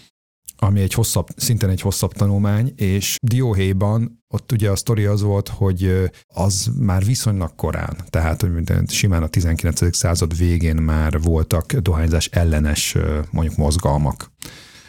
ami 0.63 0.81
egy 0.81 0.95
hosszabb, 0.95 1.27
szintén 1.37 1.69
egy 1.69 1.81
hosszabb 1.81 2.13
tanulmány, 2.13 2.73
és 2.77 3.17
Dióhéjban 3.23 4.23
ott 4.29 4.53
ugye 4.53 4.71
a 4.71 4.77
sztori 4.77 5.05
az 5.05 5.23
volt, 5.23 5.49
hogy 5.49 6.11
az 6.27 6.71
már 6.79 7.05
viszonylag 7.05 7.55
korán, 7.55 7.97
tehát 8.11 8.41
hogy 8.41 8.53
simán 8.87 9.23
a 9.23 9.29
19. 9.29 9.97
század 9.97 10.37
végén 10.37 10.77
már 10.77 11.21
voltak 11.21 11.73
dohányzás 11.73 12.27
ellenes 12.27 12.97
mondjuk 13.31 13.57
mozgalmak. 13.57 14.33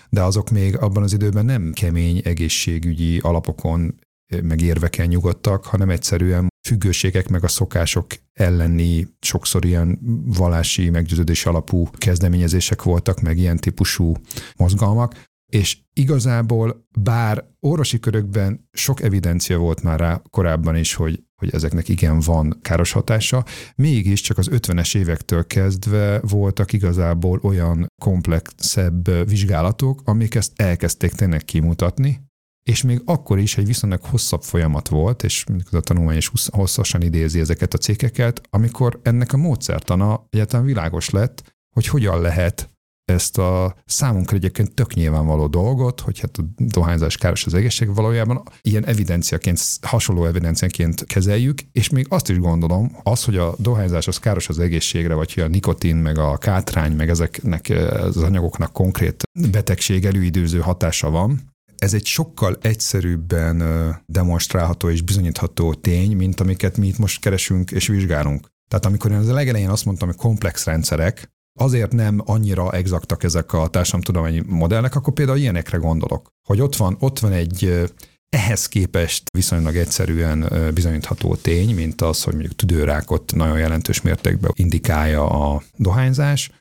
De 0.10 0.24
azok 0.24 0.50
még 0.50 0.78
abban 0.78 1.04
az 1.04 1.14
időben 1.14 1.46
nem 1.46 1.72
kemény 1.74 2.22
egészségügyi 2.24 3.20
alapokon 3.20 3.96
meg 4.42 4.62
érveken 4.62 5.08
nyugodtak, 5.08 5.66
hanem 5.66 5.90
egyszerűen 5.90 6.48
függőségek 6.68 7.30
meg 7.30 7.44
a 7.44 7.48
szokások 7.48 8.06
elleni 8.34 9.08
sokszor 9.20 9.66
ilyen 9.66 10.00
vallási 10.26 10.90
meggyőződés 10.90 11.46
alapú 11.46 11.90
kezdeményezések 11.98 12.84
voltak, 12.84 13.22
meg 13.22 13.38
ilyen 13.38 13.58
típusú 13.58 14.14
mozgalmak, 14.56 15.14
és 15.52 15.78
igazából 15.94 16.88
bár 17.00 17.46
orvosi 17.60 18.00
körökben 18.00 18.70
sok 18.72 19.02
evidencia 19.02 19.58
volt 19.58 19.82
már 19.84 20.00
rá 20.00 20.22
korábban 20.30 20.76
is, 20.76 20.94
hogy, 20.94 21.24
hogy 21.36 21.50
ezeknek 21.54 21.90
igen 21.90 22.20
van 22.20 22.60
káros 22.62 22.92
hatása, 22.92 23.46
mégis 23.76 24.22
csak 24.22 24.38
az 24.38 24.50
50-es 24.52 24.98
évektől 24.98 25.48
kezdve 25.48 26.20
voltak 26.20 26.74
igazából 26.74 27.40
olyan 27.44 27.88
komplexebb 28.02 29.28
vizsgálatok, 29.28 30.02
amik 30.06 30.36
ezt 30.36 30.52
elkezdték 30.56 31.12
tényleg 31.12 31.46
kimutatni, 31.46 32.30
és 32.64 32.82
még 32.82 33.02
akkor 33.06 33.40
is 33.40 33.58
egy 33.58 33.66
viszonylag 33.66 34.02
hosszabb 34.04 34.44
folyamat 34.44 34.88
volt, 34.88 35.24
és 35.24 35.46
a 35.72 35.80
tanulmány 35.80 36.18
is 36.18 36.32
hosszasan 36.52 37.02
idézi 37.02 37.40
ezeket 37.40 37.74
a 37.74 37.78
cikkeket, 37.78 38.42
amikor 38.50 39.00
ennek 39.04 39.34
a 39.34 39.38
módszertana 39.38 40.26
egyáltalán 40.30 40.66
világos 40.66 41.10
lett, 41.10 41.56
hogy 41.74 41.88
hogyan 41.88 42.22
lehet 42.22 42.71
ezt 43.12 43.38
a 43.38 43.76
számunkra 43.86 44.36
egyébként 44.36 44.74
tök 44.74 44.94
nyilvánvaló 44.94 45.48
dolgot, 45.48 46.00
hogy 46.00 46.20
hát 46.20 46.38
a 46.38 46.44
dohányzás 46.58 47.18
káros 47.18 47.46
az 47.46 47.54
egészség, 47.54 47.96
valójában 47.96 48.44
ilyen 48.62 48.86
evidenciaként, 48.86 49.60
hasonló 49.82 50.26
evidenciaként 50.26 51.06
kezeljük, 51.06 51.60
és 51.72 51.90
még 51.90 52.06
azt 52.10 52.30
is 52.30 52.40
gondolom, 52.40 52.98
az, 53.04 53.24
hogy 53.24 53.38
a 53.38 53.56
dohányzás 53.58 54.08
az 54.08 54.20
káros 54.20 54.48
az 54.48 54.60
egészségre, 54.60 55.14
vagy 55.14 55.34
hogy 55.34 55.44
a 55.44 55.48
nikotin, 55.48 55.96
meg 55.96 56.18
a 56.18 56.38
kátrány, 56.38 56.92
meg 56.92 57.10
ezeknek 57.10 57.70
az 57.92 58.18
anyagoknak 58.18 58.74
konkrét 58.74 59.24
betegség 59.52 60.06
előidőző 60.06 60.60
hatása 60.60 61.10
van, 61.10 61.50
ez 61.82 61.94
egy 61.94 62.06
sokkal 62.06 62.58
egyszerűbben 62.62 63.64
demonstrálható 64.06 64.90
és 64.90 65.02
bizonyítható 65.02 65.74
tény, 65.74 66.16
mint 66.16 66.40
amiket 66.40 66.78
mi 66.78 66.88
itt 66.88 66.98
most 66.98 67.22
keresünk 67.22 67.72
és 67.72 67.88
vizsgálunk. 67.88 68.48
Tehát 68.68 68.86
amikor 68.86 69.12
én 69.12 69.18
az 69.18 69.30
legelején 69.30 69.70
azt 69.70 69.86
mondtam, 69.86 70.08
hogy 70.08 70.18
komplex 70.18 70.66
rendszerek, 70.66 71.31
azért 71.60 71.92
nem 71.92 72.22
annyira 72.26 72.72
exaktak 72.72 73.24
ezek 73.24 73.54
a 73.54 73.68
társadalomtudományi 73.68 74.44
modellek, 74.48 74.96
akkor 74.96 75.14
például 75.14 75.38
ilyenekre 75.38 75.78
gondolok, 75.78 76.30
hogy 76.48 76.62
ott 76.62 76.76
van, 76.76 76.96
ott 77.00 77.20
van 77.20 77.32
egy 77.32 77.90
ehhez 78.30 78.68
képest 78.68 79.24
viszonylag 79.32 79.76
egyszerűen 79.76 80.72
bizonyítható 80.74 81.36
tény, 81.36 81.76
mint 81.76 82.02
az, 82.02 82.24
hogy 82.24 82.34
mondjuk 82.34 82.56
tüdőrákot 82.56 83.36
nagyon 83.36 83.58
jelentős 83.58 84.02
mértékben 84.02 84.52
indikálja 84.56 85.30
a 85.30 85.64
dohányzás, 85.78 86.52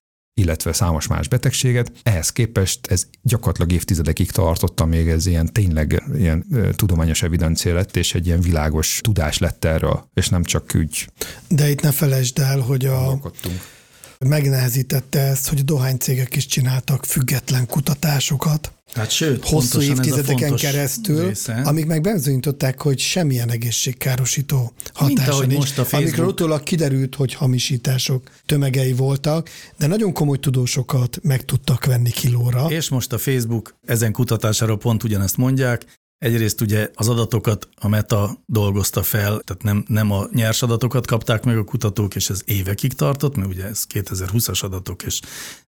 illetve 0.40 0.72
számos 0.72 1.06
más 1.06 1.28
betegséget. 1.28 1.92
Ehhez 2.02 2.32
képest 2.32 2.86
ez 2.86 3.06
gyakorlatilag 3.22 3.72
évtizedekig 3.72 4.30
tartotta, 4.30 4.84
még 4.84 5.08
ez 5.08 5.26
ilyen 5.26 5.52
tényleg 5.52 6.02
ilyen 6.16 6.46
tudományos 6.76 7.22
evidencia 7.22 7.74
lett, 7.74 7.96
és 7.96 8.14
egy 8.14 8.26
ilyen 8.26 8.40
világos 8.40 9.00
tudás 9.02 9.38
lett 9.38 9.64
erről, 9.64 10.08
és 10.14 10.28
nem 10.28 10.42
csak 10.42 10.72
úgy. 10.74 11.08
De 11.48 11.70
itt 11.70 11.82
ne 11.82 11.92
felejtsd 11.92 12.38
el, 12.38 12.60
hogy 12.60 12.84
a, 12.84 13.20
megnehezítette 14.28 15.20
ezt, 15.20 15.48
hogy 15.48 15.58
a 15.58 15.62
dohánycégek 15.62 16.36
is 16.36 16.46
csináltak 16.46 17.04
független 17.04 17.66
kutatásokat. 17.66 18.72
Hát 18.94 19.10
sőt, 19.10 19.48
hosszú 19.48 19.80
évtizedeken 19.80 20.54
keresztül, 20.54 21.26
része. 21.26 21.52
amik 21.64 21.86
meg 21.86 22.00
bizonyították, 22.00 22.82
hogy 22.82 22.98
semmilyen 22.98 23.50
egészségkárosító 23.50 24.72
hatása 24.92 25.40
nincs, 25.40 25.54
most 25.54 25.78
a 25.78 25.82
Facebook... 25.82 26.02
amikről 26.02 26.26
utólag 26.26 26.62
kiderült, 26.62 27.14
hogy 27.14 27.34
hamisítások 27.34 28.30
tömegei 28.46 28.92
voltak, 28.92 29.48
de 29.78 29.86
nagyon 29.86 30.12
komoly 30.12 30.38
tudósokat 30.38 31.18
meg 31.22 31.44
tudtak 31.44 31.84
venni 31.84 32.10
kilóra. 32.10 32.66
És 32.68 32.88
most 32.88 33.12
a 33.12 33.18
Facebook 33.18 33.74
ezen 33.86 34.12
kutatására 34.12 34.76
pont 34.76 35.02
ugyanezt 35.02 35.36
mondják, 35.36 35.84
Egyrészt 36.24 36.60
ugye 36.60 36.88
az 36.94 37.08
adatokat 37.08 37.68
a 37.74 37.88
Meta 37.88 38.42
dolgozta 38.46 39.02
fel, 39.02 39.40
tehát 39.44 39.62
nem, 39.62 39.84
nem 39.86 40.10
a 40.10 40.28
nyers 40.32 40.62
adatokat 40.62 41.06
kapták 41.06 41.44
meg 41.44 41.56
a 41.56 41.64
kutatók, 41.64 42.14
és 42.14 42.30
ez 42.30 42.42
évekig 42.44 42.92
tartott, 42.92 43.36
mert 43.36 43.48
ugye 43.48 43.64
ez 43.64 43.84
2020-as 43.94 44.64
adatok, 44.64 45.02
és 45.02 45.20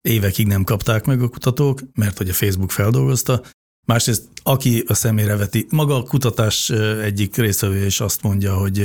évekig 0.01 0.47
nem 0.47 0.65
kapták 0.65 1.05
meg 1.05 1.23
a 1.23 1.29
kutatók, 1.29 1.81
mert 1.95 2.19
hogy 2.19 2.29
a 2.29 2.33
Facebook 2.33 2.71
feldolgozta. 2.71 3.43
Másrészt, 3.87 4.29
aki 4.43 4.85
a 4.87 4.95
szemére 4.95 5.37
veti, 5.37 5.67
maga 5.71 5.97
a 5.97 6.03
kutatás 6.03 6.71
egyik 7.03 7.37
részvevő 7.37 7.87
is 7.87 8.01
azt 8.01 8.23
mondja, 8.23 8.55
hogy, 8.55 8.79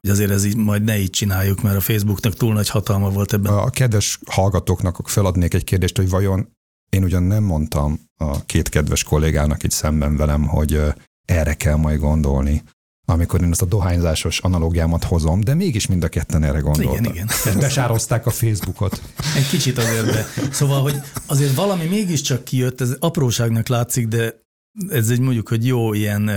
hogy 0.00 0.10
azért 0.10 0.30
ez 0.30 0.44
így 0.44 0.56
majd 0.56 0.82
ne 0.82 0.98
így 0.98 1.10
csináljuk, 1.10 1.62
mert 1.62 1.76
a 1.76 1.80
Facebooknak 1.80 2.34
túl 2.34 2.52
nagy 2.52 2.68
hatalma 2.68 3.10
volt 3.10 3.32
ebben. 3.32 3.52
A 3.52 3.70
kedves 3.70 4.18
hallgatóknak 4.26 5.08
feladnék 5.08 5.54
egy 5.54 5.64
kérdést, 5.64 5.96
hogy 5.96 6.08
vajon 6.08 6.48
én 6.94 7.04
ugyan 7.04 7.22
nem 7.22 7.42
mondtam 7.42 8.00
a 8.16 8.44
két 8.44 8.68
kedves 8.68 9.02
kollégának 9.02 9.62
itt 9.62 9.70
szemben 9.70 10.16
velem, 10.16 10.46
hogy 10.46 10.80
erre 11.24 11.54
kell 11.54 11.76
majd 11.76 12.00
gondolni, 12.00 12.62
amikor 13.06 13.42
én 13.42 13.50
ezt 13.50 13.62
a 13.62 13.66
dohányzásos 13.66 14.38
analógiámat 14.38 15.04
hozom, 15.04 15.40
de 15.40 15.54
mégis 15.54 15.86
mind 15.86 16.04
a 16.04 16.08
ketten 16.08 16.42
erre 16.42 16.58
gondoltak. 16.58 16.98
Igen, 16.98 17.12
igen. 17.44 17.58
Besározták 17.58 18.26
a 18.26 18.30
Facebookot. 18.30 19.02
Egy 19.36 19.48
kicsit 19.48 19.78
azért, 19.78 20.04
de 20.04 20.26
szóval, 20.50 20.82
hogy 20.82 21.00
azért 21.26 21.54
valami 21.54 21.84
mégiscsak 21.84 22.44
kijött, 22.44 22.80
ez 22.80 22.96
apróságnak 22.98 23.68
látszik, 23.68 24.08
de 24.08 24.42
ez 24.88 25.08
egy 25.08 25.20
mondjuk, 25.20 25.48
hogy 25.48 25.66
jó 25.66 25.92
ilyen 25.92 26.30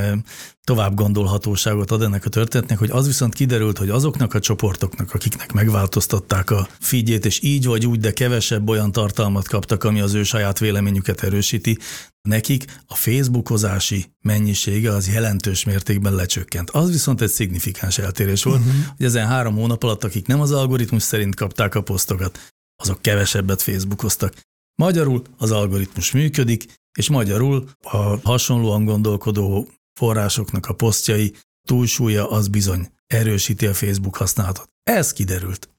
tovább 0.64 0.94
gondolhatóságot 0.94 1.92
ad 1.92 2.02
ennek 2.02 2.26
a 2.26 2.30
történetnek, 2.30 2.78
hogy 2.78 2.90
az 2.90 3.06
viszont 3.06 3.34
kiderült, 3.34 3.78
hogy 3.78 3.90
azoknak 3.90 4.34
a 4.34 4.40
csoportoknak, 4.40 5.14
akiknek 5.14 5.54
megváltoztatták 5.54 6.50
a 6.50 6.68
figyét, 6.80 7.26
és 7.26 7.44
így 7.44 7.66
vagy 7.66 7.86
úgy, 7.86 8.00
de 8.00 8.12
kevesebb 8.12 8.70
olyan 8.70 8.92
tartalmat 8.92 9.48
kaptak, 9.48 9.84
ami 9.84 10.00
az 10.00 10.14
ő 10.14 10.24
saját 10.24 10.60
véleményüket 10.60 11.24
erősíti, 11.24 11.78
nekik 12.22 12.66
a 12.88 12.96
facebookozási 12.96 14.06
mennyisége 14.22 14.92
az 14.92 15.08
jelentős 15.14 15.64
mértékben 15.64 16.16
lecsökkent. 16.16 16.70
Az 16.70 16.92
viszont 16.92 17.22
egy 17.22 17.30
szignifikáns 17.30 17.98
eltérés 17.98 18.44
volt, 18.44 18.60
uh-huh. 18.60 18.74
hogy 18.98 19.06
ezen 19.06 19.28
három 19.28 19.56
hónap 19.56 19.84
alatt, 19.84 20.04
akik 20.04 20.28
nem 20.28 20.42
az 20.42 20.52
algoritmus 20.52 21.04
szerint 21.04 21.36
kapták 21.36 21.76
a 21.76 21.82
posztokat, 21.82 22.40
azok 22.76 23.02
kevesebbet 23.02 23.62
facebookoztak. 23.62 24.34
Magyarul 24.76 25.22
az 25.38 25.52
algoritmus 25.52 26.12
működik, 26.12 26.66
és 26.98 27.10
magyarul 27.10 27.70
a 27.82 27.98
hasonlóan 28.24 28.86
gondolkodó 28.86 29.68
forrásoknak 30.00 30.66
a 30.66 30.74
posztjai 30.74 31.34
túlsúlya 31.68 32.30
az 32.30 32.48
bizony 32.48 32.88
erősíti 33.08 33.66
a 33.66 33.74
Facebook 33.74 34.16
használatot. 34.16 34.70
Ez 34.84 35.14
kiderült. 35.14 35.70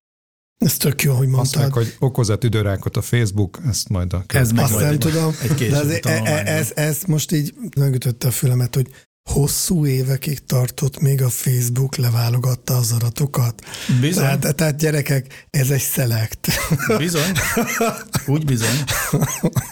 Ez 0.59 0.77
tök 0.77 1.03
jó, 1.03 1.15
hogy 1.15 1.29
mondtad. 1.29 1.63
Azt 1.63 1.73
hogy 1.73 1.97
okozat 1.99 2.45
üdőrákot 2.45 2.97
a 2.97 3.03
Facebook, 3.03 3.59
ezt 3.67 3.89
majd 3.89 4.13
a... 4.13 4.25
Ez 4.27 4.51
meg 4.53 4.65
Azt 4.65 4.79
nem 4.79 4.99
tudom, 4.99 5.35
egy 5.43 5.71
de 5.71 5.77
ez, 5.77 5.89
ez, 5.89 6.47
ez, 6.47 6.73
ez 6.75 7.03
most 7.07 7.33
így 7.33 7.55
megütötte 7.77 8.29
a 8.29 8.31
fülemet, 8.31 8.75
hogy 8.75 8.91
hosszú 9.29 9.87
évekig 9.87 10.45
tartott, 10.45 11.01
még 11.01 11.23
a 11.23 11.29
Facebook 11.29 11.97
leválogatta 11.97 12.77
az 12.77 12.93
adatokat. 12.93 13.63
Bizony. 14.01 14.25
Tehát, 14.25 14.55
tehát 14.55 14.79
gyerekek, 14.79 15.47
ez 15.51 15.71
egy 15.71 15.81
szelekt. 15.81 16.49
Bizony. 16.99 17.33
Úgy 18.27 18.45
bizony. 18.45 18.85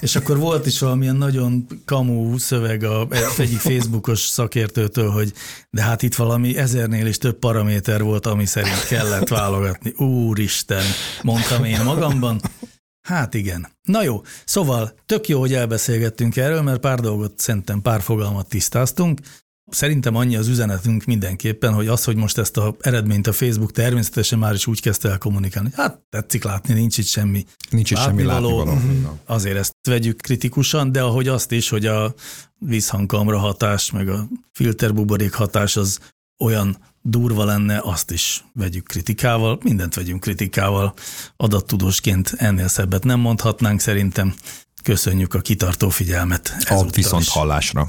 És 0.01 0.17
akkor 0.17 0.39
volt 0.39 0.67
is 0.67 0.79
valamilyen 0.79 1.17
nagyon 1.17 1.67
kamú 1.85 2.39
szöveg 2.39 2.83
a 2.83 3.09
egyik 3.39 3.59
Facebookos 3.59 4.21
szakértőtől, 4.21 5.11
hogy 5.11 5.33
de 5.71 5.83
hát 5.83 6.03
itt 6.03 6.15
valami 6.15 6.57
ezernél 6.57 7.07
is 7.07 7.19
több 7.19 7.39
paraméter 7.39 8.03
volt, 8.03 8.27
ami 8.27 8.47
szerint 8.47 8.87
kellett 8.87 9.29
válogatni. 9.29 9.91
Úristen, 9.97 10.85
mondtam 11.23 11.65
én 11.65 11.81
magamban. 11.85 12.41
Hát 13.07 13.35
igen. 13.35 13.69
Na 13.83 14.03
jó, 14.03 14.23
szóval 14.45 14.95
tök 15.07 15.29
jó, 15.29 15.41
hogy 15.41 15.55
elbeszélgettünk 15.55 16.37
erről, 16.37 16.63
mert 16.63 16.81
pár 16.81 17.01
dolgot 17.01 17.39
szerintem, 17.39 17.83
pár 17.83 18.03
fogalmat 18.03 18.49
tisztáztunk. 18.49 19.21
Szerintem 19.71 20.17
annyi 20.17 20.37
az 20.37 20.49
üzenetünk 20.49 21.05
mindenképpen, 21.05 21.73
hogy 21.73 21.87
az, 21.87 22.05
hogy 22.05 22.17
most 22.17 22.39
ezt 22.39 22.57
az 22.57 22.75
eredményt 22.81 23.27
a 23.27 23.33
Facebook 23.33 23.73
természetesen 23.73 24.39
már 24.39 24.55
is 24.55 24.67
úgy 24.67 24.81
kezdte 24.81 25.09
el 25.09 25.19
kommunikálni, 25.19 25.71
hát 25.73 26.01
tetszik 26.11 26.45
látni, 26.45 26.75
nincs 26.75 26.99
itt 26.99 27.07
semmi 27.07 27.45
Nincs 27.71 27.91
itt 27.91 27.97
semmi 27.97 28.23
látnivaló. 28.23 28.64
Mhm. 28.64 29.07
Azért 29.25 29.57
ezt 29.57 29.73
vegyük 29.89 30.21
kritikusan, 30.21 30.93
de 30.93 31.03
ahogy 31.03 31.29
azt 31.29 31.53
is, 31.53 31.69
hogy 31.69 31.87
a 31.87 32.14
vízhangkamra 32.59 33.39
hatás, 33.39 33.91
meg 33.91 34.09
a 34.09 34.29
filterbuborék 34.53 35.33
hatás 35.33 35.77
az 35.77 35.99
olyan 36.39 36.77
durva 37.03 37.45
lenne, 37.45 37.81
azt 37.83 38.11
is 38.11 38.45
vegyük 38.53 38.87
kritikával, 38.87 39.59
mindent 39.62 39.95
vegyünk 39.95 40.21
kritikával. 40.21 40.95
Adattudósként 41.37 42.35
ennél 42.37 42.69
szebbet 42.69 43.05
nem 43.05 43.21
mondhatnánk 43.21 43.81
szerintem. 43.81 44.35
Köszönjük 44.83 45.35
a 45.35 45.41
kitartó 45.41 45.89
figyelmet. 45.89 46.57
A 46.69 46.85
viszont 46.91 47.23
is. 47.23 47.29
hallásra. 47.29 47.89